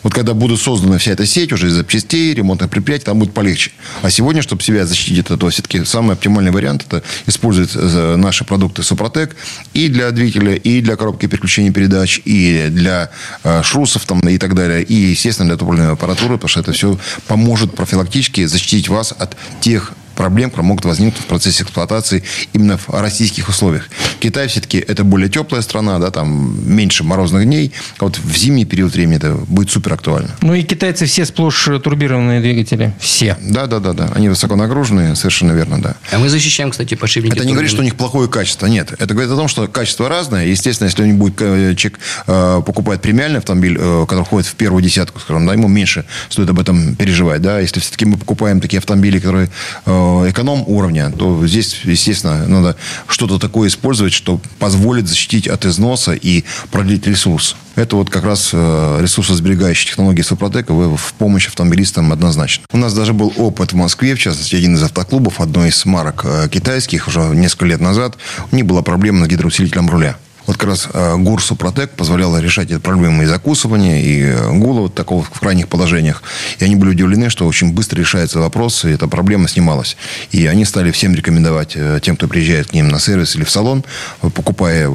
[0.03, 3.71] Вот когда будет создана вся эта сеть уже из запчастей, ремонтных предприятий, там будет полегче.
[4.03, 8.45] А сегодня, чтобы себя защитить от этого, все-таки самый оптимальный вариант это использовать э, наши
[8.45, 9.37] продукты Супротек
[9.75, 13.11] и для двигателя, и для коробки переключения передач, и для
[13.45, 16.99] э, шрусов там, и так далее, и, естественно, для топливной аппаратуры, потому что это все
[17.29, 22.89] поможет профилактически защитить вас от тех проблем, которые могут возникнуть в процессе эксплуатации именно в
[22.91, 23.89] российских условиях.
[24.21, 27.73] Китай все-таки это более теплая страна, да, там меньше морозных дней.
[27.99, 30.31] А вот в зимний период времени это будет супер актуально.
[30.41, 32.93] Ну и китайцы все сплошь турбированные двигатели.
[33.01, 33.37] Все.
[33.41, 34.13] Да, да, да, да.
[34.15, 35.97] Они высоко нагруженные, совершенно верно, да.
[36.13, 37.35] А мы защищаем, кстати, подшипники.
[37.35, 38.67] Это не говорит, что у них плохое качество.
[38.67, 38.93] Нет.
[38.93, 40.47] Это говорит о том, что качество разное.
[40.47, 44.85] Естественно, если он будет э, человек э, покупает премиальный автомобиль, э, который входит в первую
[44.85, 47.43] десятку, скажем, да, ему меньше стоит об этом переживать.
[47.43, 47.59] Да?
[47.59, 49.49] Если все-таки мы покупаем такие автомобили, которые
[50.31, 56.45] эконом уровня, то здесь, естественно, надо что-то такое использовать, что позволит защитить от износа и
[56.71, 57.57] продлить ресурс.
[57.75, 62.65] Это вот как раз э, ресурсосберегающие технологии Супротека в помощь автомобилистам однозначно.
[62.71, 66.23] У нас даже был опыт в Москве, в частности, один из автоклубов, одной из марок
[66.25, 68.19] э, китайских, уже несколько лет назад,
[68.51, 70.17] у них была проблема с гидроусилителем руля.
[70.47, 74.81] Вот как раз э, ГУР Супротек позволял решать эти проблемы и закусывания, и э, гула
[74.81, 76.23] вот такого в крайних положениях.
[76.59, 79.97] И они были удивлены, что очень быстро решается вопрос, и эта проблема снималась.
[80.33, 83.51] И они стали всем рекомендовать, э, тем, кто приезжает к ним на сервис или в
[83.51, 83.85] салон,
[84.21, 84.91] покупая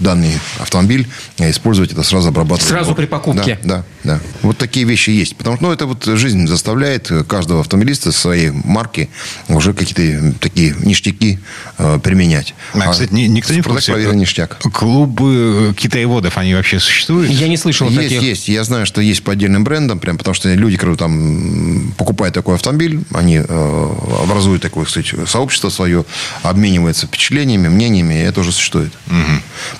[0.00, 2.68] данный автомобиль, использовать это сразу обрабатывать.
[2.68, 3.58] Сразу при покупке?
[3.62, 4.20] Да, да, да.
[4.42, 5.36] Вот такие вещи есть.
[5.36, 9.08] Потому что ну, это вот жизнь заставляет каждого автомобилиста своей марки
[9.48, 11.38] уже какие-то такие ништяки
[11.78, 12.54] э, применять.
[12.74, 13.92] А, кстати, ни- никто не в курсе.
[13.92, 14.57] проверенный ништяк.
[14.72, 17.30] Клубы китаеводов, они вообще существуют?
[17.30, 18.22] Я не слышал Есть, таких.
[18.22, 18.48] есть.
[18.48, 22.56] Я знаю, что есть по отдельным брендам, прям потому что люди, которые там покупают такой
[22.56, 23.88] автомобиль, они э,
[24.22, 26.04] образуют такое, кстати, сообщество свое,
[26.42, 28.92] обмениваются впечатлениями, мнениями, и это уже существует.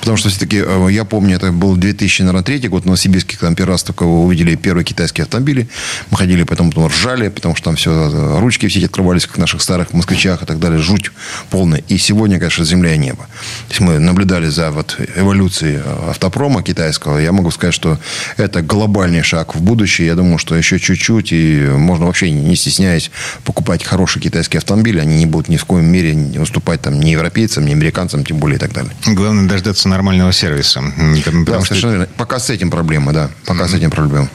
[0.00, 3.82] Потому что все-таки, э, я помню, это был 2003 год, в Новосибирске, когда первый раз
[3.82, 5.68] только увидели первые китайские автомобили.
[6.10, 9.38] Мы ходили, потом, потом ржали, потому что там все, ручки все эти открывались, как в
[9.38, 11.10] наших старых москвичах и так далее, жуть
[11.50, 11.82] полная.
[11.88, 13.26] И сегодня, конечно, земля и небо.
[13.68, 17.18] То есть мы наблюдали за вот эволюцией автопрома китайского.
[17.18, 17.98] Я могу сказать, что
[18.36, 20.06] это глобальный шаг в будущее.
[20.08, 23.10] Я думаю, что еще чуть-чуть, и можно вообще не стесняясь
[23.44, 24.98] покупать хорошие китайские автомобили.
[24.98, 28.38] Они не будут ни в коем мере не уступать там ни европейцам, ни американцам, тем
[28.38, 28.92] более и так далее.
[29.06, 30.80] Главное дождаться нормального сервиса.
[30.80, 32.08] Там, Да, Потому что совершенно верно.
[32.16, 33.30] Пока с этим проблема, да.
[33.46, 34.28] Пока с этим проблема.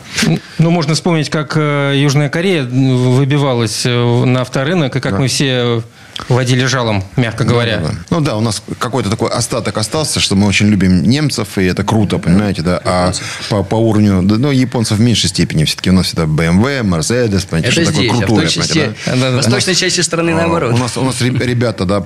[0.57, 5.83] Ну, можно вспомнить, как э, Южная Корея выбивалась э, на авторынок, и как мы все
[6.29, 7.77] водили жалом, мягко говоря.
[7.77, 7.91] Да.
[8.09, 11.83] Ну да, у нас какой-то такой остаток остался, что мы очень любим немцев, и это
[11.83, 12.81] круто, понимаете, да.
[12.83, 13.11] А
[13.49, 15.63] по, по уровню, да, ну, японцев в меньшей степени.
[15.65, 18.71] Все-таки у нас всегда BMW, Mercedes, понимаете, Это что такое здесь, а в крутое, части,
[18.71, 19.31] понимаете, да.
[19.31, 20.73] в восточной части страны А, наоборот.
[20.73, 22.05] У нас, у нас реб- ребята, да,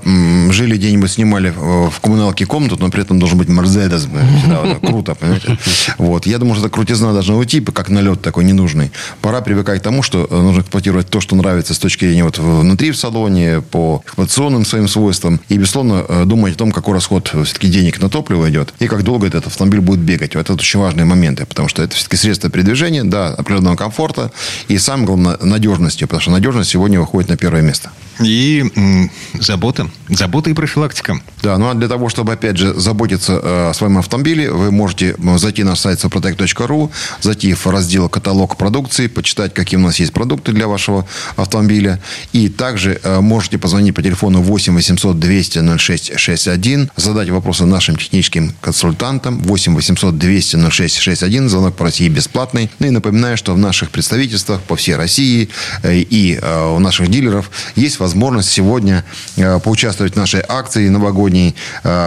[0.51, 4.05] жили где-нибудь, снимали э, в коммуналке комнату, но при этом должен быть Мерседес.
[4.05, 5.57] понимаете, да, вот, круто, понимаете.
[5.97, 6.25] Вот.
[6.25, 8.91] Я думаю, что эта крутизна должна уйти, как налет такой ненужный.
[9.21, 12.37] Пора привыкать к тому, что э, нужно эксплуатировать то, что нравится с точки зрения вот
[12.37, 15.39] внутри в салоне, по эксплуатационным своим свойствам.
[15.49, 19.03] И, безусловно, э, думать о том, какой расход все-таки денег на топливо идет, и как
[19.03, 20.35] долго этот автомобиль будет бегать.
[20.35, 24.31] Вот это очень важные моменты, потому что это все-таки средство передвижения, да, определенного комфорта,
[24.67, 27.91] и самое главное, надежности, потому что надежность сегодня выходит на первое место.
[28.19, 29.89] И м, забота.
[30.09, 31.19] Забота и профилактика.
[31.43, 35.15] Да, ну а для того, чтобы, опять же, заботиться э, о своем автомобиле, вы можете
[35.35, 36.89] зайти на сайт suprotec.ru,
[37.21, 41.05] зайти в раздел «Каталог продукции», почитать, какие у нас есть продукты для вашего
[41.35, 42.01] автомобиля.
[42.33, 48.53] И также э, можете позвонить по телефону 8 800 200 0661, задать вопросы нашим техническим
[48.61, 52.69] консультантам 8 800 200 0661, звонок по России бесплатный.
[52.79, 55.49] Ну и напоминаю, что в наших представительствах по всей России
[55.83, 59.03] э, и э, у наших дилеров есть возможность сегодня
[59.35, 61.55] э, поучаствовать в нашей акции новогодней,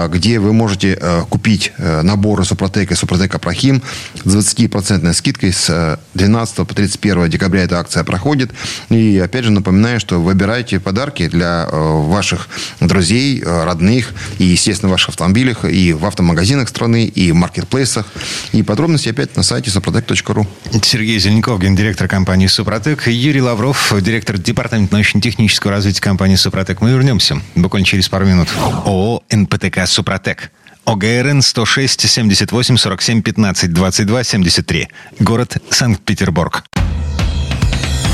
[0.09, 3.83] где вы можете купить наборы Супротек и Супротек Апрахим
[4.25, 8.51] с 20% скидкой с э, 12 по 31 декабря эта акция проходит.
[8.89, 12.49] И опять же напоминаю, что выбирайте подарки для ваших
[12.81, 18.07] друзей, э, родных и, естественно, в ваших автомобилях и в автомагазинах страны, и в маркетплейсах.
[18.53, 20.47] И подробности опять на сайте suprotec.ru.
[20.83, 26.81] Сергей Зеленков, гендиректор компании «Супротек», Юрий Лавров, директор департамента научно-технического развития компании «Супротек».
[26.81, 28.49] Мы вернемся буквально через пару минут.
[28.85, 30.51] ООО «НПТК Супротек».
[30.85, 34.89] ОГРН 106 78 47 15 22 73.
[35.21, 36.65] Город Санкт-Петербург.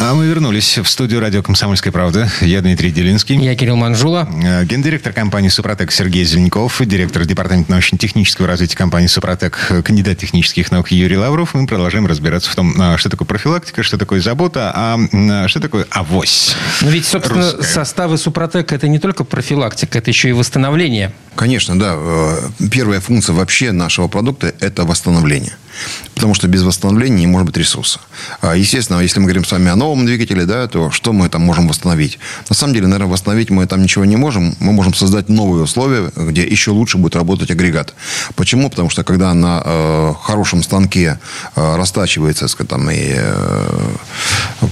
[0.00, 2.30] А мы вернулись в студию радио «Комсомольская правда».
[2.40, 3.36] Я Дмитрий Делинский.
[3.36, 4.28] Я Кирилл Манжула.
[4.44, 10.70] Э, Гендиректор компании «Супротек» Сергей Зеленков, директор департамента научно-технического развития компании «Супротек», э, кандидат технических
[10.70, 11.54] наук Юрий Лавров.
[11.54, 15.58] Мы продолжаем разбираться в том, а, что такое профилактика, что такое забота, а м, что
[15.58, 16.54] такое авось.
[16.80, 17.62] Но ведь, собственно, Русская.
[17.64, 21.12] составы Супротек это не только профилактика, это еще и восстановление.
[21.34, 21.94] Конечно, да.
[21.96, 22.36] Э,
[22.70, 25.56] Первая функция вообще нашего продукта– это восстановление.
[26.14, 28.00] Потому что без восстановления не может быть ресурса.
[28.40, 31.42] А, Естественно, если мы говорим с вами о новом двигателе, да, то что мы там
[31.42, 32.18] можем восстановить?
[32.48, 34.54] На самом деле, наверное, восстановить мы там ничего не можем.
[34.60, 37.94] Мы можем создать новые условия, где еще лучше будет работать агрегат.
[38.34, 38.70] Почему?
[38.70, 41.18] Потому что когда на э, хорошем станке
[41.56, 43.96] э, растачивается, сказать, там, и э,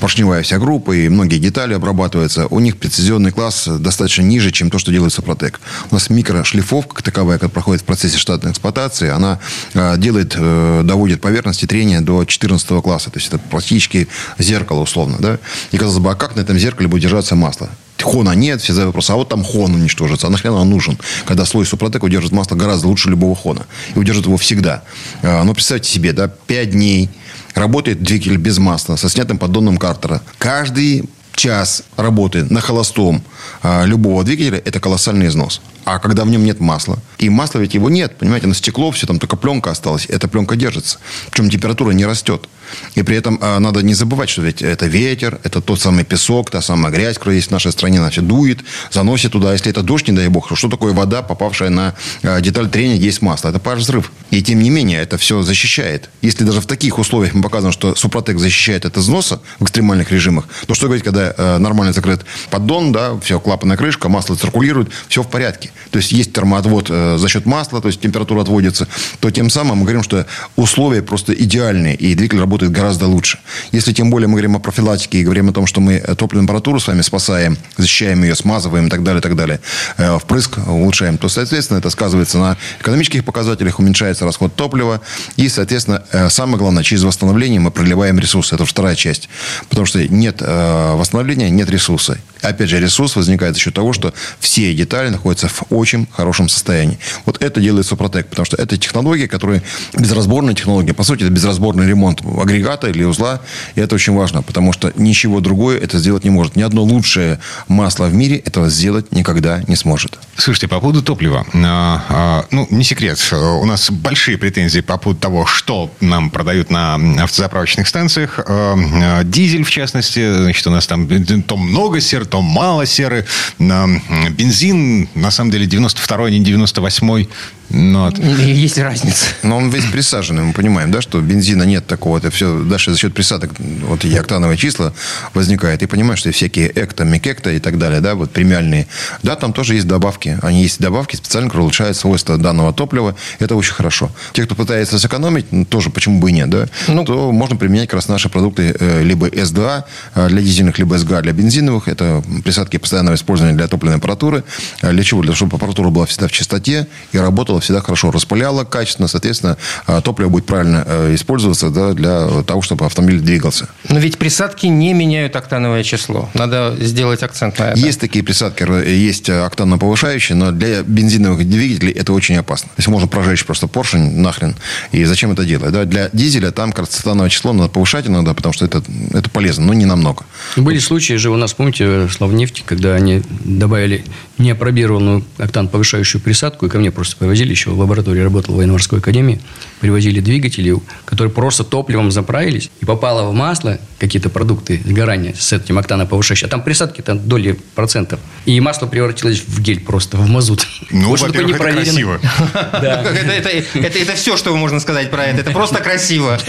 [0.01, 4.79] поршневая вся группа, и многие детали обрабатываются, у них прецизионный класс достаточно ниже, чем то,
[4.79, 5.61] что делает Супротек.
[5.91, 9.39] У нас микрошлифовка таковая, которая проходит в процессе штатной эксплуатации, она
[9.75, 13.11] э, делает, э, доводит поверхности трения до 14 класса.
[13.11, 15.19] То есть это практически зеркало условно.
[15.21, 15.39] Да?
[15.71, 17.69] И казалось бы, а как на этом зеркале будет держаться масло?
[18.03, 20.99] Хона нет, все задают вопрос, а вот там хон уничтожится, а нахрен он нужен?
[21.27, 23.67] Когда слой Супротек удержит масло гораздо лучше любого хона.
[23.95, 24.85] И удержит его всегда.
[25.23, 27.11] А, Но представьте себе, да, 5 дней
[27.55, 30.23] работает двигатель без масла, со снятым поддоном картера.
[30.39, 33.23] Каждый час работы на холостом
[33.63, 35.61] а, любого двигателя– это колоссальный износ.
[35.87, 39.07] А когда в нем нет масла, и масла ведь его нет, понимаете, на стекло все,
[39.07, 40.99] там только пленка осталась, эта пленка держится.
[41.31, 42.49] Причем температура не растет.
[42.97, 46.51] И при этом а, надо не забывать, что ведь это ветер, это тот самый песок,
[46.51, 49.53] та самая грязь, которая есть в нашей стране, она все дует, заносит туда.
[49.53, 51.95] Если это дождь, не дай бог, что такое вода, попавшая на
[52.25, 53.51] а, деталь трения, есть масло?
[53.51, 54.11] Это пар взрыв.
[54.31, 56.11] И тем не менее, это все защищает.
[56.23, 60.49] Если даже в таких условиях мы показываем, что Супротек защищает от износа в экстремальных режимах,
[60.67, 65.23] то что говорить, когда э, нормально закрыт поддон, да, все, клапанная крышка, масло циркулирует, все
[65.23, 65.71] в порядке.
[65.91, 68.89] То есть есть термоотвод э, за счет масла, то есть температура отводится,
[69.21, 73.39] то тем самым мы говорим, что условия просто идеальные, и двигатель работает гораздо лучше.
[73.73, 76.81] Если тем более мы говорим о профилактике и говорим о том, что мы топливную температуру
[76.81, 79.61] с вами спасаем, защищаем ее, смазываем и так далее, и так далее,
[79.97, 85.01] э, впрыск улучшаем, то, соответственно, это сказывается на экономических показателях, уменьшается расход топлива,
[85.37, 88.55] и, соответственно, э, самое главное, через восстановление мы проливаем ресурсы.
[88.55, 89.29] Это вторая часть.
[89.69, 92.19] Потому что нет э, восстановления, нет ресурса.
[92.43, 96.99] Опять же, ресурс возникает за счет того, что все детали находятся в очень хорошем состоянии.
[97.25, 99.63] Вот это делает Супротек, потому что это технология, которая
[99.95, 100.95] безразборная технология.
[100.95, 103.41] По сути, это безразборный ремонт агрегата или узла.
[103.75, 106.57] И это очень важно, потому что ничего другое это сделать не может.
[106.57, 110.19] Ни одно лучшее масло в мире этого сделать никогда не сможет.
[110.37, 111.47] Слушайте, по поводу топлива.
[111.55, 113.19] А, а, ну, не секрет.
[113.33, 118.41] У нас большие претензии по поводу того, что нам продают на автозаправочных станциях.
[118.47, 120.43] А, дизель, в частности.
[120.43, 121.09] Значит, у нас там
[121.43, 123.27] то много сер, то мало серы.
[123.59, 127.29] Бензин, на самом деле, 92-й, не 98-й.
[127.71, 128.19] Ну, вот.
[128.19, 129.27] Есть разница.
[129.43, 132.19] Но он весь присаженный, мы понимаем, да, что бензина нет такого.
[132.19, 134.93] Это все дальше за счет присадок, вот эти октановые числа
[135.35, 135.83] возникает.
[135.83, 138.87] И понимаешь, что всякие экто, микекто и так далее, да, вот премиальные.
[139.23, 140.39] Да, там тоже есть добавки.
[140.43, 143.17] Они есть добавки специально, которые улучшают свойства данного топлива.
[143.39, 144.11] Это очень хорошо.
[144.33, 147.89] Те, кто пытается сэкономить, ну, тоже почему бы и нет, да, ну, то можно применять
[147.89, 151.89] как раз наши продукты э, либо СДА э, для дизельных, либо СГА для бензиновых.
[151.89, 154.45] Это присадки постоянного использования для топливной аппаратуры.
[154.83, 155.23] Э, для чего?
[155.23, 159.09] Для того, чтобы аппаратура была всегда в чистоте и работала работала всегда хорошо, распыляла качественно,
[159.09, 163.69] соответственно, а, топливо будет правильно э, использоваться да, для того, чтобы автомобиль двигался.
[163.89, 166.29] Но ведь присадки не меняют октановое число.
[166.35, 167.79] Надо сделать акцент на это.
[167.79, 172.69] Есть такие присадки, есть октанно-повышающие, но для бензиновых двигателей это очень опасно.
[172.69, 174.55] То есть можно прожечь просто поршень нахрен.
[174.93, 175.73] И зачем это делать?
[175.73, 175.85] Да?
[175.85, 179.87] Для дизеля там октановое число надо повышать иногда, потому что это, это полезно, но не
[179.87, 180.25] намного.
[180.57, 184.05] Были случаи же у нас, помните, Славнефти, когда они добавили
[184.39, 188.57] неопробированную октан повышающую присадку, и ко мне просто повозили привозили, еще в лаборатории работал в
[188.59, 189.41] военно-морской академии,
[189.81, 195.79] привозили двигатели, которые просто топливом заправились, и попало в масло какие-то продукты сгорания с этим
[195.79, 198.19] октаноповышающим, а там присадки там доли процентов.
[198.47, 200.67] И масло превратилось в гель просто, в мазут.
[200.91, 202.21] Ну, вот во-первых, это красиво.
[203.75, 205.41] Это все, что можно сказать про это.
[205.41, 206.39] Это просто красиво.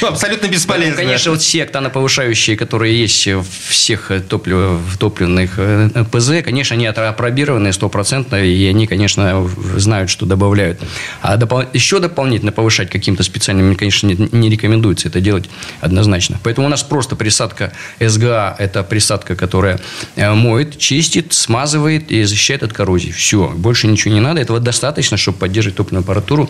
[0.00, 0.96] Ну, абсолютно бесполезно.
[0.96, 8.36] Конечно, вот все октаноповышающие, которые есть в всех топливных э, ПЗ, конечно, они опробированные стопроцентно,
[8.36, 10.80] и они, конечно, знают, что добавляют.
[11.20, 11.64] А допол...
[11.72, 16.38] еще дополнительно повышать каким-то специальным, конечно, не, не рекомендуется это делать однозначно.
[16.44, 19.80] Поэтому у нас просто присадка СГА– это присадка, которая
[20.16, 23.10] э, моет, чистит, смазывает и защищает от коррозии.
[23.10, 24.40] Все, больше ничего не надо.
[24.40, 26.48] Этого достаточно, чтобы поддерживать топливную аппаратуру.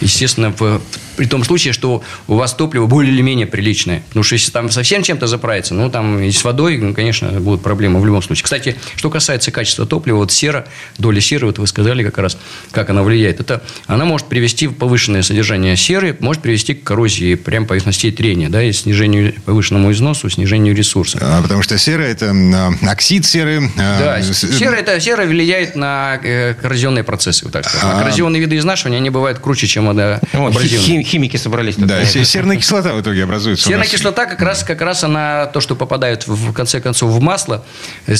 [0.00, 0.80] Естественно, в,
[1.16, 4.02] при том случае, что у вас топливо более или менее приличное.
[4.08, 7.62] Потому что если там совсем чем-то заправиться, ну, там и с водой, ну, конечно, будут
[7.62, 8.44] проблемы в любом случае.
[8.44, 10.66] Кстати, что касается качества топлива, вот сера,
[10.98, 12.38] доля серы, вот вы сказали как раз,
[12.70, 13.40] как она влияет влияет?
[13.40, 18.48] Это она может привести в повышенное содержание серы, может привести к коррозии прям поверхностей трения,
[18.48, 21.18] да, и снижению, повышенному износу, снижению ресурса.
[21.20, 23.70] А, потому что сера– это а, оксид серы.
[23.78, 27.66] А, да, сера, это, сера влияет на э, коррозионные процессы, вот так.
[27.82, 31.76] А, коррозионные виды изнашивания, они бывают круче, чем вода вот, хим, Химики собрались.
[31.76, 33.68] Да, серная кислота в итоге образуется.
[33.68, 37.64] Серная кислота как раз, как раз она, то, что попадает в конце концов в масло,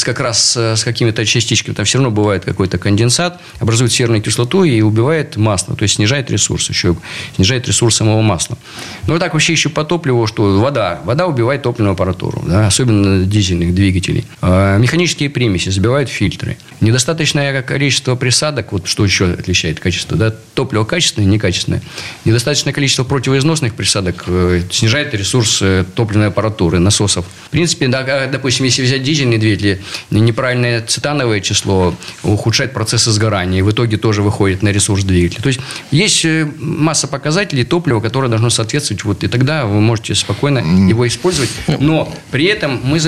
[0.05, 4.65] как раз э, с какими-то частичками, там все равно бывает какой-то конденсат, образует серную кислоту
[4.65, 4.94] и убивает
[5.37, 6.97] масло, то есть снижает ресурс еще,
[7.37, 8.59] снижает ресурс самого масла.
[9.07, 11.01] Ну, и так вообще еще по топливу, что вода.
[11.05, 14.25] Вода убивает топливную аппаратуру, да, особенно дизельных двигателей.
[14.41, 16.57] А механические примеси забивают фильтры.
[16.81, 21.83] Недостаточное количество присадок, вот что еще отличает качество, да, топливо качественное, некачественное.
[22.25, 27.27] Недостаточное количество противоизносных присадок э, снижает ресурс э, топливной аппаратуры, насосов.
[27.47, 33.61] В принципе, да, а, допустим, если взять дизельные двигатели, неправильное цитановое число ухудшает процессы сгорания,
[33.61, 35.43] и в итоге тоже выходит на ресурс двигателя двигателя.
[35.43, 40.15] То есть есть э, масса показателей топлива, которое должно соответствовать, вот, и тогда вы можете
[40.15, 41.51] спокойно его использовать.
[41.81, 43.01] Но при этом мы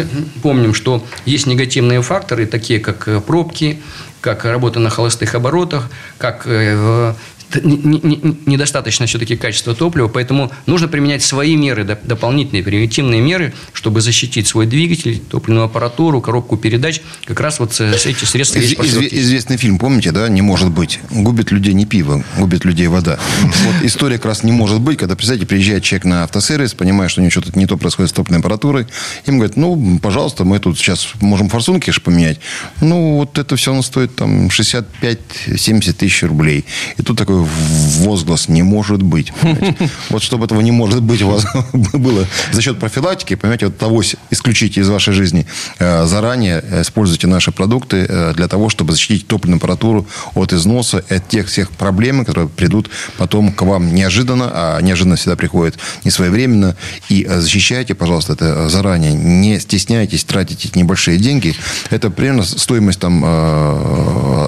[0.43, 3.79] помним, что есть негативные факторы, такие как э, пробки,
[4.21, 7.15] как работа на холостых оборотах, как э,
[7.55, 14.67] недостаточно все-таки качества топлива, поэтому нужно применять свои меры, дополнительные превентивные меры, чтобы защитить свой
[14.67, 17.01] двигатель, топливную аппаратуру, коробку передач.
[17.25, 20.29] Как раз вот с эти средства Из, из, Известный фильм, помните, да?
[20.29, 21.01] «Не может быть».
[21.11, 23.19] Губит людей не пиво, губит людей вода.
[23.43, 27.21] Вот история как раз «Не может быть», когда, представьте, приезжает человек на автосервис, понимает, что
[27.21, 28.87] у него что-то не то происходит с топливной аппаратурой,
[29.27, 32.39] им говорят, ну, пожалуйста, мы тут сейчас можем форсунки же поменять.
[32.81, 36.65] Ну, вот это все оно стоит там 65-70 тысяч рублей.
[36.97, 39.33] И тут такой возглас «не может быть».
[39.41, 39.91] Понимаете?
[40.11, 44.03] Вот чтобы этого не может быть у вас было за счет профилактики, понимаете, вот того
[44.31, 45.47] исключите из вашей жизни,
[45.79, 51.29] э, заранее используйте наши продукты э, для того, чтобы защитить топливную аппаратуру от износа, от
[51.29, 56.77] тех всех проблем, которые придут потом к вам неожиданно, а неожиданно всегда приходит не своевременно.
[57.09, 59.13] И э, защищайте, пожалуйста, это заранее.
[59.13, 61.55] Не стесняйтесь тратить небольшие деньги.
[61.91, 63.25] Это примерно стоимость там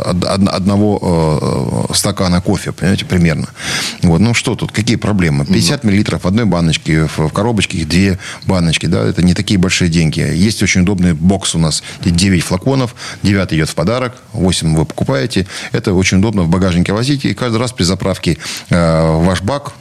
[0.07, 3.49] одного стакана кофе, понимаете, примерно.
[4.03, 4.21] Вот.
[4.21, 5.45] Ну, что тут, какие проблемы?
[5.45, 10.21] 50 миллилитров одной баночки, в коробочке их две баночки, да, это не такие большие деньги.
[10.21, 15.47] Есть очень удобный бокс у нас, 9 флаконов, 9 идет в подарок, 8 вы покупаете.
[15.73, 18.38] Это очень удобно в багажнике возите, и каждый раз при заправке
[18.71, 19.73] э, ваш бак,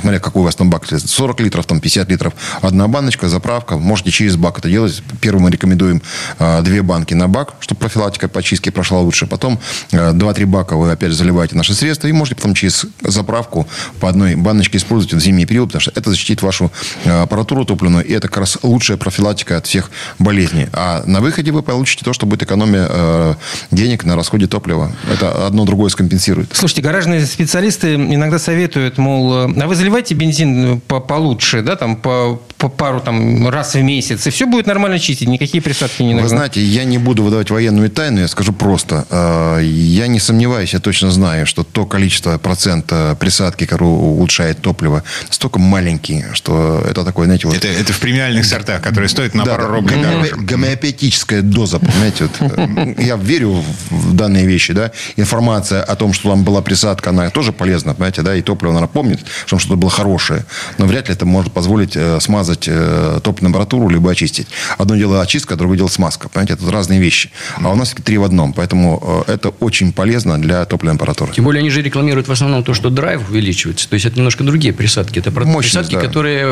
[0.00, 2.32] смотря какой у вас там бак, 40 литров, там 50 литров,
[2.62, 5.02] одна баночка, заправка, можете через бак это делать.
[5.20, 6.02] Первым мы рекомендуем
[6.38, 9.26] э, две банки на бак, чтобы профилактика по чистке прошла лучше.
[9.26, 9.58] Потом
[9.92, 13.66] э, 2-3 бака вы опять заливаете наши средства, и можете потом через заправку
[14.00, 16.70] по одной баночке использовать в зимний период, потому что это защитит вашу
[17.04, 20.68] э, аппаратуру топливную, и это как раз лучшая профилактика от всех болезней.
[20.72, 23.34] А на выходе вы получите то, что будет экономия э,
[23.70, 24.92] денег на расходе топлива.
[25.12, 26.50] Это одно другое скомпенсирует.
[26.52, 32.40] Слушайте, гаражные специалисты иногда советуют, мол, а вы заливайте бензин по получше, да, там по,
[32.56, 36.22] по пару там раз в месяц, и все будет нормально чистить, никакие присадки не нужны.
[36.22, 39.06] Вы знаете, я не буду выдавать военную тайну, я скажу просто.
[39.10, 45.02] Э, я не сомневаюсь, я точно знаю, что то количество процента присадки, которое улучшает топливо,
[45.26, 47.56] настолько маленький, что это такое, знаете, вот...
[47.56, 50.34] Это, это в премиальных сортах, которые стоят на да, пару рублей дороже.
[50.36, 56.44] Гомеопатическая доза, понимаете, вот, я верю в данные вещи, да, информация о том, что там
[56.44, 60.44] была присадка, она тоже полезна, понимаете, да, и топливо, наверное, помнит, что что-то было хорошее,
[60.78, 64.48] но вряд ли это может позволить э, смазать э, топливную температуру, либо очистить.
[64.76, 67.30] Одно дело очистка, другое дело смазка, понимаете, это разные вещи.
[67.62, 71.32] А у нас три в одном, поэтому э, это очень полезно для топливной температуры.
[71.32, 74.44] Тем более они же рекламируют в основном то, что драйв увеличивается, то есть это немножко
[74.44, 76.00] другие присадки, это Мощность, присадки, да.
[76.00, 76.46] которые...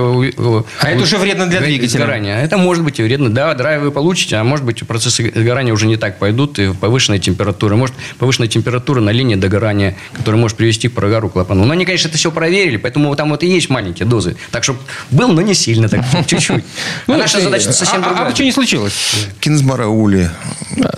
[0.81, 1.99] А это уже вредно для двигателя.
[1.99, 2.41] Сгорания.
[2.41, 5.87] Это может быть и вредно, да, драйв вы получите, а может быть процессы сгорания уже
[5.87, 10.89] не так пойдут, и повышенная температура, может повышенная температура на линии догорания, которая может привести
[10.89, 11.65] к прогару клапана.
[11.65, 14.37] Но они, конечно, это все проверили, поэтому там вот и есть маленькие дозы.
[14.51, 14.77] Так что
[15.11, 16.65] был, но не сильно, так чуть-чуть.
[17.07, 18.33] А ну, наша задача совсем а, а другая.
[18.33, 18.95] А что не случилось?
[19.41, 20.31] Кинзмараули.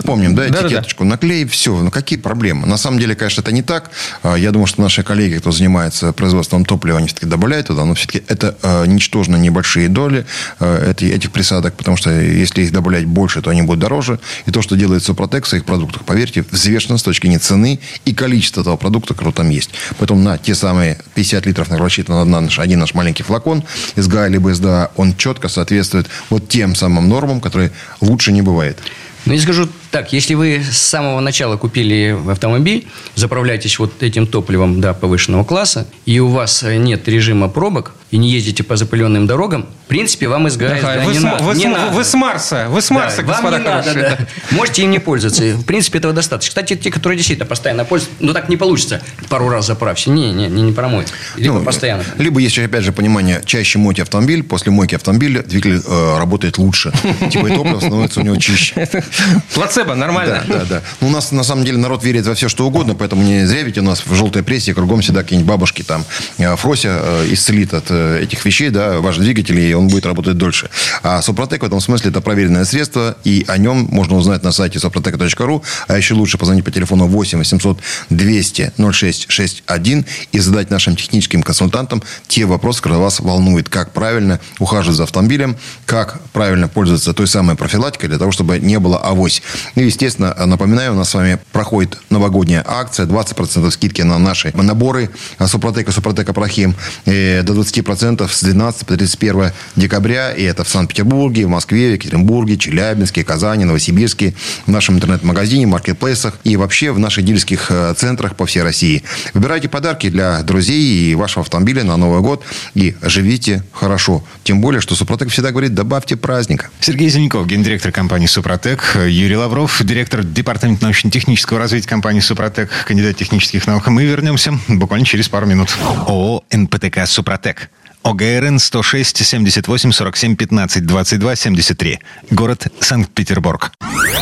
[0.03, 1.03] Помним, да, этикеточку.
[1.03, 1.77] Наклей, все.
[1.77, 2.67] Ну, какие проблемы?
[2.67, 3.91] На самом деле, конечно, это не так.
[4.23, 7.93] А, я думаю, что наши коллеги, кто занимается производством топлива, они все-таки добавляют туда, но
[7.93, 8.55] все-таки это
[8.87, 10.25] ничтожно небольшие доли
[10.59, 14.19] этих присадок, потому что если их добавлять больше, то они будут дороже.
[14.45, 18.13] И то, что делает Супротек в своих продуктах, поверьте, взвешено с точки зрения цены и
[18.13, 19.71] количества того продукта, который там есть.
[19.97, 23.63] Поэтому на те самые 50 литров рассчитан на наш, один наш маленький флакон
[23.95, 28.79] из ГА либо СДА, он четко соответствует вот тем самым нормам, которые лучше не бывает.
[29.25, 34.81] Ну, я скажу так, если вы с самого начала купили автомобиль, заправляетесь вот этим топливом
[34.81, 39.67] до повышенного класса, и у вас нет режима пробок, и не ездите по запыленным дорогам,
[39.85, 41.91] в принципе, вам из ГАЭС да, вы, не, с, надо, вы, не с, надо.
[41.91, 44.17] Вы с Марса, вы с Марса, да, господа вам не надо, да.
[44.51, 45.43] Можете им не пользоваться.
[45.55, 46.49] В принципе, этого достаточно.
[46.49, 50.11] Кстати, те, которые действительно постоянно пользуются, ну так не получится пару раз заправься.
[50.11, 51.11] Не, не, не, не промоет.
[51.37, 52.03] Либо ну, постоянно.
[52.19, 56.91] Либо есть, опять же, понимание, чаще мойте автомобиль, после мойки автомобиля двигатель э, работает лучше.
[57.31, 58.87] Типа и топливо становится у него чище.
[59.55, 60.43] Плацебо, нормально.
[60.47, 60.81] Да, да, да.
[61.01, 63.63] Ну, у нас, на самом деле, народ верит во все, что угодно, поэтому не зря
[63.63, 66.05] ведь у нас в желтой прессе кругом всегда какие-нибудь бабушки там.
[66.37, 70.69] Э, Фрося э, исцелит от этих вещей, да, ваш двигатель, и он будет работать дольше.
[71.03, 74.79] А Супротек в этом смысле это проверенное средство, и о нем можно узнать на сайте
[74.79, 81.43] супротек.ру, а еще лучше позвонить по телефону 8 800 200 0661 и задать нашим техническим
[81.43, 87.27] консультантам те вопросы, которые вас волнуют, как правильно ухаживать за автомобилем, как правильно пользоваться той
[87.27, 89.41] самой профилактикой для того, чтобы не было авось.
[89.75, 95.09] И, естественно, напоминаю, у нас с вами проходит новогодняя акция, 20% скидки на наши наборы
[95.45, 101.49] Супротека, Супротека Прохим, до 20% с 12 по 31 декабря, и это в Санкт-Петербурге, в
[101.49, 104.33] Москве, в Екатеринбурге, Челябинске, Казани, Новосибирске,
[104.65, 109.03] в нашем интернет-магазине, маркетплейсах и вообще в наших дилерских э, центрах по всей России.
[109.33, 114.23] Выбирайте подарки для друзей и вашего автомобиля на Новый год и живите хорошо.
[114.43, 116.69] Тем более, что Супротек всегда говорит, добавьте праздника.
[116.79, 123.17] Сергей Зеленков, гендиректор компании Супротек, Юрий Лавров, Лавров, директор департамента научно-технического развития компании «Супротек», кандидат
[123.17, 123.87] технических наук.
[123.87, 125.77] Мы вернемся буквально через пару минут.
[126.07, 127.69] ООО «НПТК Супротек».
[128.03, 131.99] ОГРН 106 78 47 15 22 73.
[132.31, 133.73] Город Санкт-Петербург.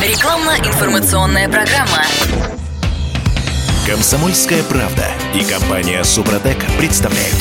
[0.02, 2.02] Рекламно-информационная программа.
[3.86, 7.36] Комсомольская правда и компания Супротек представляют.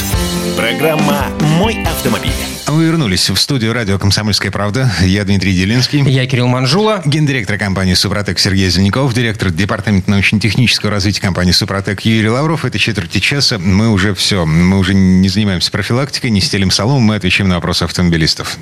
[0.56, 1.26] Программа
[1.58, 2.57] «Мой автомобиль».
[2.70, 4.92] Мы вернулись в студию радио «Комсомольская правда».
[5.02, 6.02] Я Дмитрий Делинский.
[6.02, 7.02] Я Кирилл Манжула.
[7.06, 12.66] Гендиректор компании «Супротек» Сергей Зеленяков, директор департамента научно-технического развития компании «Супротек» Юрий Лавров.
[12.66, 13.58] Это четверти часа.
[13.58, 14.46] Мы уже все.
[14.46, 18.58] Мы уже не занимаемся профилактикой, не стелим солому, мы отвечаем на вопросы автомобилистов.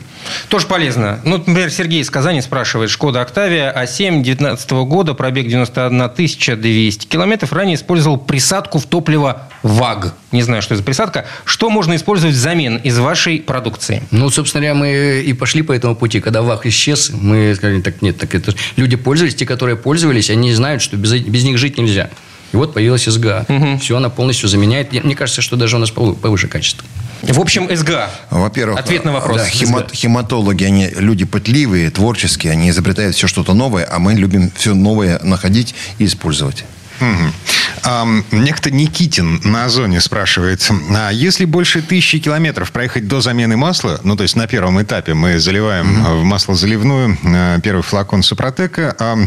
[0.49, 1.20] Тоже полезно.
[1.24, 2.91] Ну, например, Сергей из Казани спрашивает.
[2.91, 7.53] Шкода Октавия А7 19 года, пробег 91 200 километров.
[7.53, 10.14] Ранее использовал присадку в топливо ВАГ.
[10.32, 11.26] Не знаю, что это за присадка.
[11.43, 13.94] Что можно использовать взамен из вашей продукции?
[14.11, 16.19] Ну, собственно говоря, мы и пошли по этому пути.
[16.19, 20.53] Когда ВАГ исчез, мы сказали, так нет, так это люди пользовались, те, которые пользовались, они
[20.53, 22.09] знают, что без, без них жить нельзя.
[22.53, 23.45] И вот появилась СГА.
[23.49, 23.79] Угу.
[23.79, 24.91] Все, она полностью заменяет.
[25.03, 26.85] Мне кажется, что даже у нас повыше качество.
[27.21, 28.09] В общем, СГА.
[28.29, 29.37] Во-первых, Ответ на вопрос.
[29.37, 34.51] Да, хемат, хематологи, они люди пытливые, творческие, они изобретают все что-то новое, а мы любим
[34.55, 36.65] все новое находить и использовать.
[36.99, 37.33] Угу.
[37.83, 43.99] А, некто Никитин на Озоне спрашивает, а если больше тысячи километров проехать до замены масла,
[44.03, 46.19] ну, то есть на первом этапе мы заливаем угу.
[46.21, 47.17] в масло заливную
[47.61, 49.17] первый флакон Супротека, а,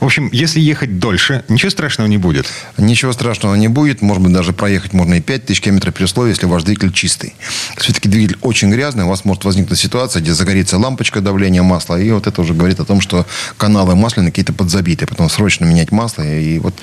[0.00, 2.46] в общем, если ехать дольше, ничего страшного не будет?
[2.76, 6.30] Ничего страшного не будет, может быть, даже проехать можно и 5 тысяч километров при условии,
[6.30, 7.34] если ваш двигатель чистый.
[7.76, 12.10] Все-таки двигатель очень грязный, у вас может возникнуть ситуация, где загорится лампочка давления масла, и
[12.10, 13.26] вот это уже говорит о том, что
[13.56, 16.74] каналы масляные какие-то подзабиты, потом срочно менять масло, и вот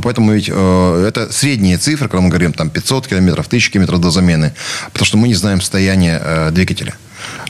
[0.00, 4.10] поэтому ведь э, это средние цифры, когда мы говорим там 500 километров, 1000 километров до
[4.10, 4.52] замены,
[4.92, 6.94] потому что мы не знаем состояние э, двигателя.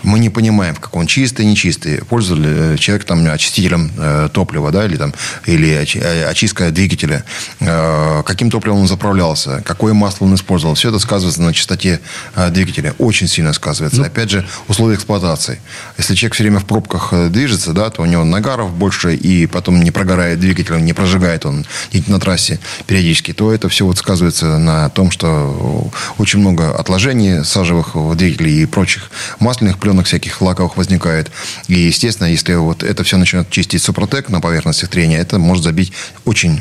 [0.05, 1.99] Мы не понимаем, как он чистый, нечистый.
[2.05, 5.15] Пользовал ли э, человек там очистителем э, топлива, да, или там,
[5.47, 7.25] или э, очистка двигателя,
[7.61, 10.75] э, каким топливом он заправлялся, какое масло он использовал.
[10.75, 12.01] Все это сказывается на чистоте
[12.37, 12.95] э, двигателя.
[12.99, 14.01] Очень сильно сказывается.
[14.01, 15.61] Ну, Опять же, условия эксплуатации.
[15.97, 19.47] Если человек все время в пробках э, движется, да, то у него нагаров больше, и
[19.47, 21.65] потом не прогорает двигатель, не прожигает он
[22.07, 27.95] на трассе периодически, то это все вот сказывается на том, что очень много отложений сажевых
[27.95, 31.31] в двигателе и прочих масляных пленок всяких лаковых возникает.
[31.69, 35.93] И, естественно, если вот это все начнет чистить Супротек на поверхности трения, это может забить
[36.25, 36.61] очень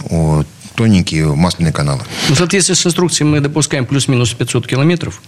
[0.76, 2.02] тоненькие масляные каналы.
[2.30, 5.22] Ну, в соответствии с инструкцией мы допускаем плюс-минус 500 километров.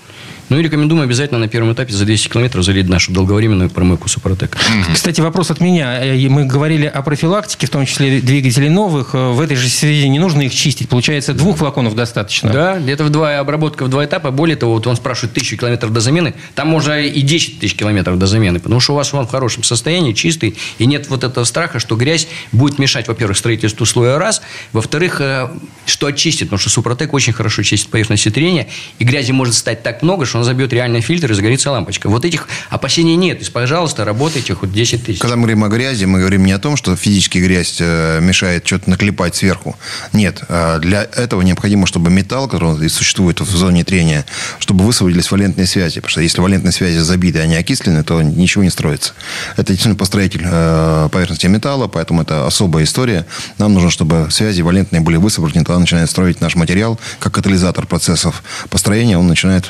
[0.50, 4.56] Ну и рекомендуем обязательно на первом этапе за 200 километров залить нашу долговременную промывку Супротек.
[4.93, 6.04] Кстати, вопрос от меня.
[6.04, 9.16] Э, мы говорили о профилактике, в том числе двигателей новых.
[9.16, 10.88] Э, в этой же связи не нужно их чистить.
[10.88, 12.52] Получается, двух флаконов достаточно.
[12.52, 14.30] Да, где-то в два, обработка в два этапа.
[14.30, 16.36] Более того, вот он спрашивает тысячу километров до замены.
[16.54, 18.60] Там можно и 10 тысяч километров до замены.
[18.60, 20.56] Потому что у вас он в хорошем состоянии, чистый.
[20.78, 24.43] И нет вот этого страха, что грязь будет мешать, во-первых, строительству слоя раз.
[24.74, 25.50] Во-вторых, э,
[25.88, 26.50] что очистит.
[26.50, 28.68] Потому что Супротек очень хорошо чистит поверхности трения.
[29.00, 32.10] И грязи может стать так много, что он забьет реальный фильтр и загорится лампочка.
[32.10, 33.42] Вот этих опасений нет.
[33.42, 35.20] И, пожалуйста, работайте хоть 10 тысяч.
[35.20, 38.66] Когда мы говорим о грязи, мы говорим не о том, что физически грязь э, мешает
[38.66, 39.78] что-то наклепать сверху.
[40.14, 40.44] Нет.
[40.50, 44.26] А для этого необходимо, чтобы металл, который существует в зоне трения,
[44.60, 45.96] чтобы высвободились валентные связи.
[45.96, 49.14] Потому что если валентные связи забиты, они окислены, то ничего не строится.
[49.54, 53.26] Это действительно построитель э, поверхности металла, поэтому это особая история.
[53.58, 58.44] Нам нужно, чтобы связи валентные были высвобождены, тогда начинает строить наш материал, как катализатор процессов
[58.70, 59.70] построения, он начинает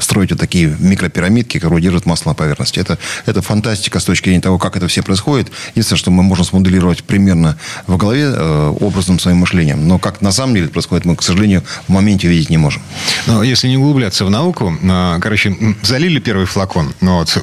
[0.00, 2.78] строить вот такие микропирамидки, которые держат масло на поверхности.
[2.78, 5.50] Это, это фантастика с точки зрения того, как это все происходит.
[5.70, 9.86] Единственное, что мы можем смоделировать примерно в голове э, образным своим мышлением.
[9.86, 12.82] Но как на самом деле это происходит, мы, к сожалению, в моменте видеть не можем.
[13.26, 17.42] Но если не углубляться в науку, э, короче, залили первый флакон, ну вот,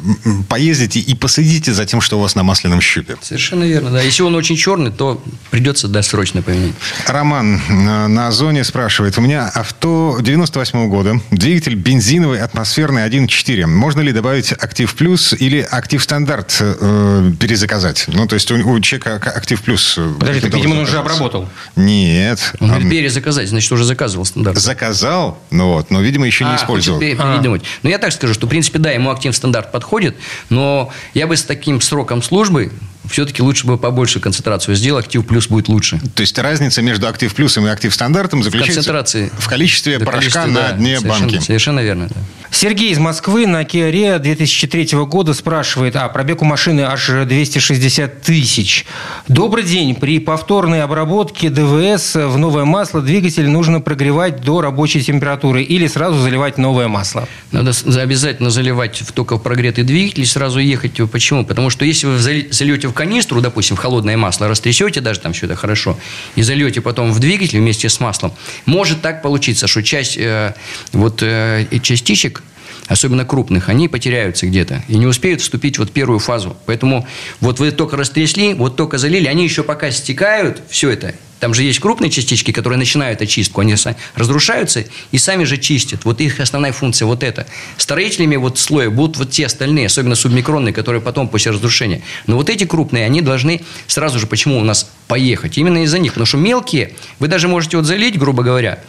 [0.50, 3.18] поездите и посадите за тем, что у вас на масляном щупе.
[3.22, 4.02] Совершенно верно, да.
[4.02, 6.74] Если он очень черный, то придется досрочно поменять.
[7.08, 9.18] Роман э, на Озоне спрашивает.
[9.18, 13.66] У меня авто 98 -го года, двигатель бензиновый, атмосферный атмосферный 1.4.
[13.66, 18.06] Можно ли добавить актив плюс или актив стандарт э, перезаказать?
[18.08, 19.96] Ну, то есть у, у человека актив плюс...
[19.98, 21.50] Э, Подожди, так, видимо, он уже обработал.
[21.76, 22.54] Нет.
[22.60, 24.58] Он говорит, перезаказать, значит, уже заказывал стандарт.
[24.58, 27.02] Заказал, ну вот, но, видимо, еще не а, использовал.
[27.20, 27.42] А.
[27.42, 30.16] Но ну, я так скажу, что, в принципе, да, ему актив стандарт подходит,
[30.50, 32.72] но я бы с таким сроком службы
[33.10, 36.00] все-таки лучше бы побольше концентрацию сделал, актив плюс будет лучше.
[36.16, 40.20] То есть разница между актив плюсом и актив стандартом заключается в, концентрации, в количестве порошка
[40.20, 41.44] количестве, на да, дне совершенно, банки.
[41.44, 42.08] Совершенно верно.
[42.10, 42.16] Да.
[42.54, 48.22] Сергей из Москвы на Kia Rio 2003 года спрашивает, а пробег у машины аж 260
[48.22, 48.86] тысяч.
[49.28, 49.96] Добрый день.
[49.96, 56.20] При повторной обработке ДВС в новое масло двигатель нужно прогревать до рабочей температуры или сразу
[56.20, 57.28] заливать новое масло?
[57.52, 61.02] Надо обязательно заливать только в прогретый двигатель и сразу ехать.
[61.12, 61.46] Почему?
[61.46, 65.46] Потому что если вы зальете в канистру, допустим, в холодное масло, растрясете даже там все
[65.46, 65.98] это хорошо,
[66.36, 68.34] и зальете потом в двигатель вместе с маслом,
[68.66, 70.54] может так получиться, что часть э,
[70.92, 72.44] вот, э, частичек
[72.88, 76.56] особенно крупных, они потеряются где-то и не успеют вступить вот в первую фазу.
[76.66, 77.08] Поэтому
[77.40, 81.64] вот вы только растрясли, вот только залили, они еще пока стекают, все это, там же
[81.64, 83.76] есть крупные частички, которые начинают очистку, они
[84.16, 86.06] разрушаются и сами же чистят.
[86.06, 87.46] Вот их основная функция вот это.
[87.76, 92.02] Строителями вот слоя будут вот те остальные, особенно субмикронные, которые потом после разрушения.
[92.28, 95.58] Но вот эти крупные, они должны сразу же, почему у нас поехать?
[95.58, 96.14] Именно из-за них.
[96.14, 98.80] Потому что мелкие, вы даже можете вот залить, грубо говоря,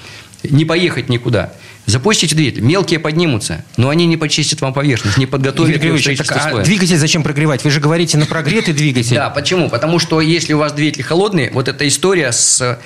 [0.44, 1.54] не поехать никуда.
[1.86, 6.32] Запустите двигатель, мелкие поднимутся, но они не почистят вам поверхность, не подготовят к Григорьевич, так,
[6.32, 6.64] а слоя.
[6.64, 7.62] двигатель зачем прогревать?
[7.62, 9.16] Вы же говорите на прогретый двигатель.
[9.16, 9.68] Да, почему?
[9.68, 12.78] Потому что если у вас двигатель холодный, вот эта история с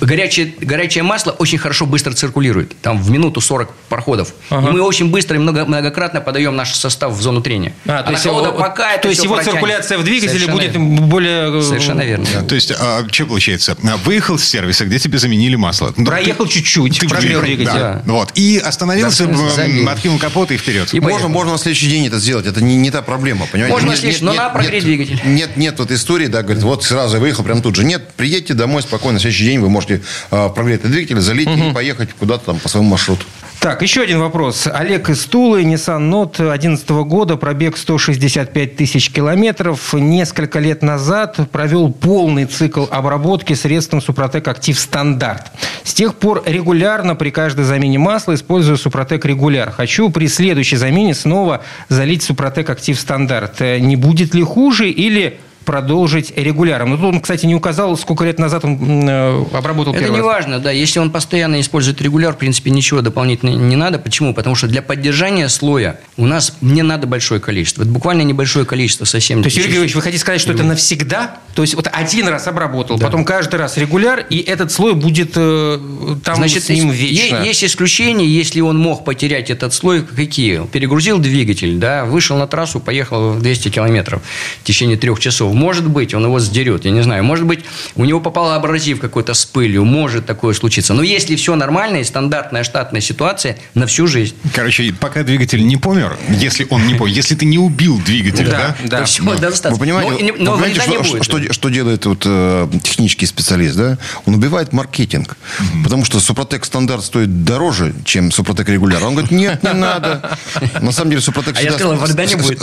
[0.00, 2.76] горячее, горячее масло очень хорошо быстро циркулирует.
[2.80, 4.32] Там в минуту 40 проходов.
[4.50, 4.68] Ага.
[4.68, 7.72] И мы очень быстро и много, многократно подаем наш состав в зону трения.
[7.86, 9.52] А, то на есть, его- пока это то есть его протянет.
[9.54, 11.00] циркуляция в двигателе Совершенно будет верно.
[11.06, 11.58] более...
[11.58, 12.26] э, Совершенно верно.
[12.48, 13.76] То есть, а, что получается?
[13.82, 15.92] А, Выехал с сервиса, где тебе заменили масло.
[15.96, 17.78] Ну, Проехал ты- чуть-чуть, ты прогрел въехал, двигатель.
[17.80, 18.02] да.
[18.06, 18.32] Вот.
[18.34, 20.92] И остановился, Да, откинул капот и вперед.
[20.94, 22.46] И Можно, можно на следующий день это сделать.
[22.46, 23.74] Это не, не та проблема, понимаете?
[23.74, 25.20] Можно Нет- следующий, нет- но надо прогреть нет- двигатель.
[25.24, 27.84] Нет, нет вот истории, да, говорит, вот сразу я выехал прям тут же.
[27.84, 32.10] Нет, приедьте домой спокойно, на следующий день вы можете прогреть этот двигатель, залить и поехать
[32.12, 33.24] куда-то там по своему маршруту.
[33.62, 34.66] Так, еще один вопрос.
[34.66, 39.94] Олег из Тулы, Nissan Note 2011 года, пробег 165 тысяч километров.
[39.94, 45.52] Несколько лет назад провел полный цикл обработки средством Супротек Актив Стандарт.
[45.84, 49.70] С тех пор регулярно при каждой замене масла использую Супротек Регуляр.
[49.70, 53.60] Хочу при следующей замене снова залить Супротек Актив Стандарт.
[53.60, 56.90] Э, Не будет ли хуже или продолжить регуляром?
[56.90, 60.24] Ну, тут он, кстати, не указал, сколько лет назад он э, обработал Это не раз.
[60.24, 60.70] важно, да.
[60.70, 63.98] Если он постоянно использует регуляр, в принципе, ничего дополнительно не надо.
[63.98, 64.34] Почему?
[64.34, 67.82] Потому что для поддержания слоя у нас не надо большое количество.
[67.82, 69.42] Это буквально небольшое количество совсем.
[69.42, 69.68] То есть, Юрий.
[69.68, 71.36] Григорьевич, вы хотите сказать, что это навсегда?
[71.54, 75.78] То есть, вот один раз обработал, потом каждый раз регуляр, и этот слой будет э,
[76.24, 77.36] там Значит, с ним есть, вечно?
[77.36, 80.66] е- есть исключения, если он мог потерять этот слой, какие?
[80.66, 84.22] Перегрузил двигатель, да, вышел на трассу, поехал 200 километров
[84.60, 85.51] в течение трех часов.
[85.52, 87.24] Может быть, он его сдерет, я не знаю.
[87.24, 87.64] Может быть,
[87.96, 90.94] у него попал абразив какой-то с пылью, может такое случиться.
[90.94, 94.34] Но если все нормально и стандартная штатная ситуация, на всю жизнь.
[94.54, 98.76] Короче, пока двигатель не помер, если он не помер, если ты не убил двигатель, да?
[98.84, 99.36] Да, да.
[99.38, 99.70] достаточно.
[99.70, 101.24] Вы понимаете, Но, вы что, будет.
[101.24, 103.98] что, что делает вот, э, технический специалист, да?
[104.26, 105.36] Он убивает маркетинг.
[105.84, 109.04] Потому что Супротек стандарт стоит дороже, чем Супротек регуляр.
[109.04, 110.38] Он говорит, нет, не надо.
[110.80, 111.58] На самом деле Супротек А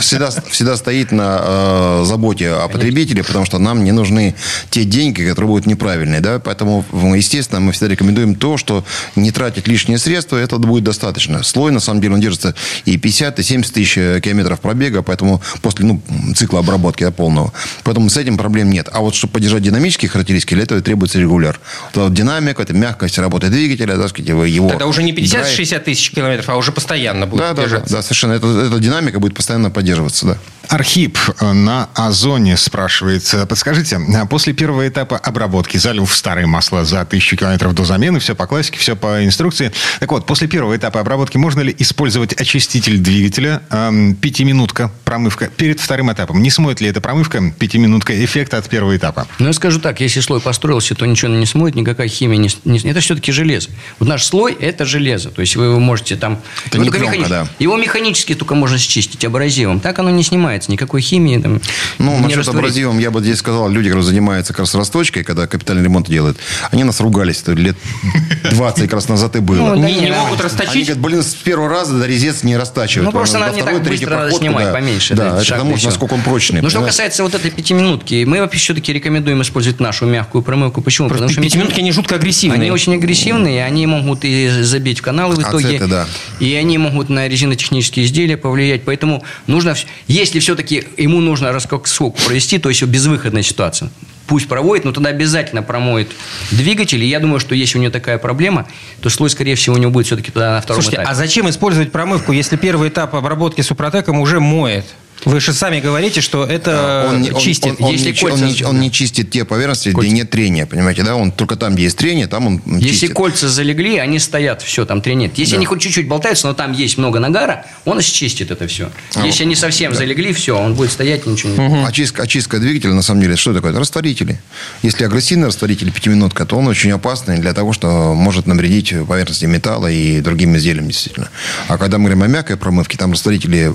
[0.00, 4.34] всегда, всегда стоит на э, заботе о потребителе, потому что нам не нужны
[4.70, 6.20] те деньги, которые будут неправильные.
[6.20, 6.38] Да?
[6.38, 8.84] Поэтому, ну, естественно, мы всегда рекомендуем то, что
[9.16, 11.42] не тратить лишние средства, это будет достаточно.
[11.42, 12.54] Слой, на самом деле, он держится
[12.84, 16.02] и 50, и 70 тысяч э, километров пробега, поэтому после ну,
[16.34, 17.52] цикла обработки да, полного.
[17.84, 18.88] Поэтому с этим проблем нет.
[18.92, 21.60] А вот чтобы поддержать динамические характеристики, для этого требуется регуляр.
[21.94, 25.58] Вот, вот динамика, это мягкость работы двигателя, да, сказать, его, Тогда уже не драйв.
[25.58, 27.94] 50-60 тысяч километров, а уже постоянно будет Да, да, да, держаться.
[27.94, 28.32] да, совершенно.
[28.32, 30.38] Это, эта динамика будет постоянно поддерживаться, да.
[30.68, 33.34] Архип э, на Озоне спрашивает.
[33.48, 38.36] Подскажите, э, после первого этапа обработки, залив старое масло за тысячу километров до замены, все
[38.36, 39.72] по классике, все по инструкции.
[39.98, 45.80] Так вот, после первого этапа обработки можно ли использовать очиститель двигателя, эм, пятиминутка, промывка, перед
[45.80, 46.40] вторым этапом?
[46.42, 49.26] Не смоет ли эта промывка, пятиминутка, эффект от первого этапа?
[49.40, 52.50] Ну, я скажу так, если слой построился, то ничего не смоет, никакая химия не...
[52.64, 53.70] не- это все-таки железо.
[53.98, 55.30] Вот наш слой– это железо.
[55.30, 56.38] То есть, вы его можете там...
[56.66, 57.48] Это его не пленка, механи- да.
[57.58, 59.80] Его механически только можно счистить абразивом.
[59.80, 61.60] Так оно не снимается, никакой химии там
[61.98, 65.46] Ну, не насчет абразивом, я бы здесь сказал, люди, которые занимаются как раз расточкой, когда
[65.46, 66.38] капитальный ремонт делают,
[66.70, 67.42] они нас ругались.
[67.42, 67.76] Это лет
[68.50, 69.74] 20 как раз назад и было.
[69.74, 70.86] Ну, да Не, могут а- Они расточить?
[70.86, 73.06] говорят, блин, с первого раза да, резец не растачивают.
[73.06, 74.72] Ну, просто До надо не так быстро надо снимать, да.
[74.72, 75.14] поменьше.
[75.14, 75.88] Да, это потому, всё.
[75.88, 76.60] насколько он прочный.
[76.62, 80.80] Ну, что касается вот этой пятиминутки, мы вообще все-таки рекомендуем использовать нашу мягкую промывку.
[80.82, 81.08] Почему?
[81.08, 82.60] Потому что пятиминутки, они жутко агрессивные.
[82.60, 85.68] Они очень агрессивные, они могут и забить в каналы в итоге.
[85.68, 86.06] Ацеты, да.
[86.38, 88.82] И они могут на резинотехнические изделия повлиять.
[88.84, 89.74] Поэтому нужно,
[90.06, 91.86] если все-таки ему нужно раскок
[92.26, 93.90] провести, то есть безвыходная ситуация,
[94.26, 96.08] пусть проводит, но тогда обязательно промоет
[96.50, 97.02] двигатель.
[97.02, 98.66] И я думаю, что если у него такая проблема,
[99.00, 101.10] то слой, скорее всего, у него будет все-таки тогда на втором Слушайте, этапе.
[101.10, 104.84] а зачем использовать промывку, если первый этап обработки супротеком уже моет?
[105.24, 107.66] Вы же сами говорите, что это Он, не- он- чистит.
[107.80, 110.06] он- он Если он кольца- не- он не чистит те поверхности, Кольца.
[110.08, 111.14] где нет трения, понимаете, да?
[111.16, 113.12] Он только там, где есть трение, там он Если чистит.
[113.14, 115.36] кольца залегли, они стоят, все, там трения нет.
[115.36, 118.90] Если они хоть чуть-чуть болтаются, но там есть много нагара, он счистит это все.
[119.14, 122.94] А Если они совсем залегли, все, он будет стоять, и ничего не Очистка, очистка двигателя,
[122.94, 123.72] на самом деле, что такое?
[123.72, 124.40] Это растворители.
[124.82, 129.88] Если агрессивный растворитель, пятиминутка, то он очень опасный для того, что может навредить поверхности металла
[129.90, 131.28] и другим изделиям, действительно.
[131.68, 133.70] А когда мы говорим о мягкой промывке, там растворители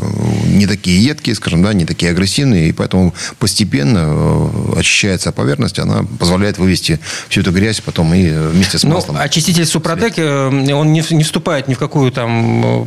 [0.48, 6.06] не такие едкие, скажем, да, не такие агрессивные, и поэтому постепенно э, очищается поверхность, она
[6.20, 9.18] позволяет вывести всю эту грязь потом и э, вместе с Ну, маслом.
[9.18, 12.86] очиститель Супротек, э, он не, не вступает ни в какую там...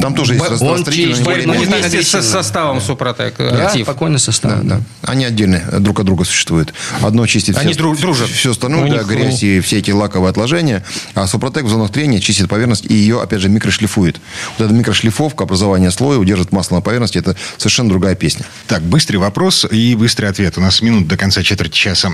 [0.00, 1.12] Там тоже есть растворители,
[1.48, 2.22] он не вместе так с агрессивно.
[2.22, 3.84] составом Супротек Да, актив.
[3.84, 4.62] спокойно состав.
[4.62, 4.80] Да, да.
[5.02, 6.74] Они отдельно э, друг от друга существуют.
[7.00, 8.28] Одно чистит Они все, дру- дружат.
[8.28, 10.84] все остальное, да, грязь и все эти лаковые отложения.
[11.14, 14.20] А Супротек в зонах трения чистит поверхность и ее, опять же, микрошлифует.
[14.58, 18.44] Вот эта микрошлифовка, образование слоя, удержит масло на поверхности, это совершенно другая песня.
[18.66, 20.58] Так, быстрый вопрос и быстрый ответ.
[20.58, 22.10] У нас минут до конца четверти часа.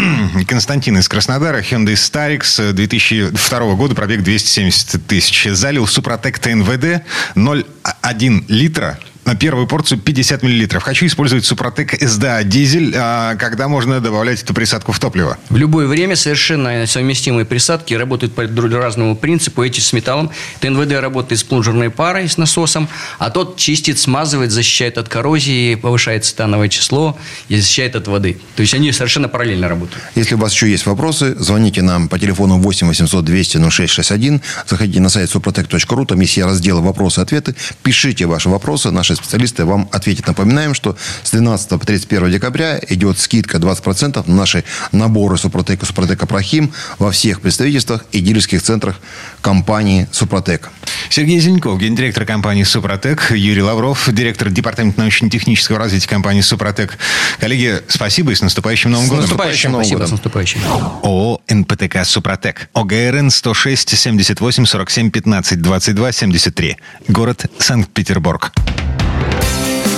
[0.46, 5.48] Константин из Краснодара, Hyundai Starix 2002 года, пробег 270 тысяч.
[5.50, 7.02] Залил Супротек ТНВД
[7.34, 10.82] 0,1 литра на первую порцию 50 миллилитров.
[10.82, 15.36] Хочу использовать Супротек СДА дизель, а когда можно добавлять эту присадку в топливо?
[15.50, 19.64] В любое время совершенно совместимые присадки работают по разному принципу.
[19.64, 20.30] Эти с металлом.
[20.60, 26.24] ТНВД работает с плунжерной парой, с насосом, а тот чистит, смазывает, защищает от коррозии, повышает
[26.24, 27.18] цитановое число
[27.48, 28.38] и защищает от воды.
[28.54, 30.02] То есть они совершенно параллельно работают.
[30.14, 34.40] Если у вас еще есть вопросы, звоните нам по телефону 8 800 200 0661.
[34.68, 37.56] Заходите на сайт suprotec.ru, там есть раздел «Вопросы-ответы».
[37.82, 40.26] Пишите ваши вопросы, наши специалисты вам ответят.
[40.26, 45.86] Напоминаем, что с 12 по 31 декабря идет скидка 20% на наши наборы Супротек и
[45.86, 48.96] Супротек Апрахим во всех представительствах и дилерских центрах
[49.40, 50.70] компании Супротек.
[51.08, 56.98] Сергей Зеленков, гендиректор компании «Супротек», Юрий Лавров, директор департамента научно-технического развития компании «Супротек».
[57.38, 59.22] Коллеги, спасибо и с наступающим Новым С годом.
[59.22, 59.72] наступающим.
[59.72, 60.08] Новым Спасибо, годом.
[60.08, 60.60] с наступающим.
[61.02, 62.68] ООО «НПТК Супротек».
[62.74, 66.76] ОГРН 106 78 47 15 22 73.
[67.08, 68.52] Город Санкт-Петербург.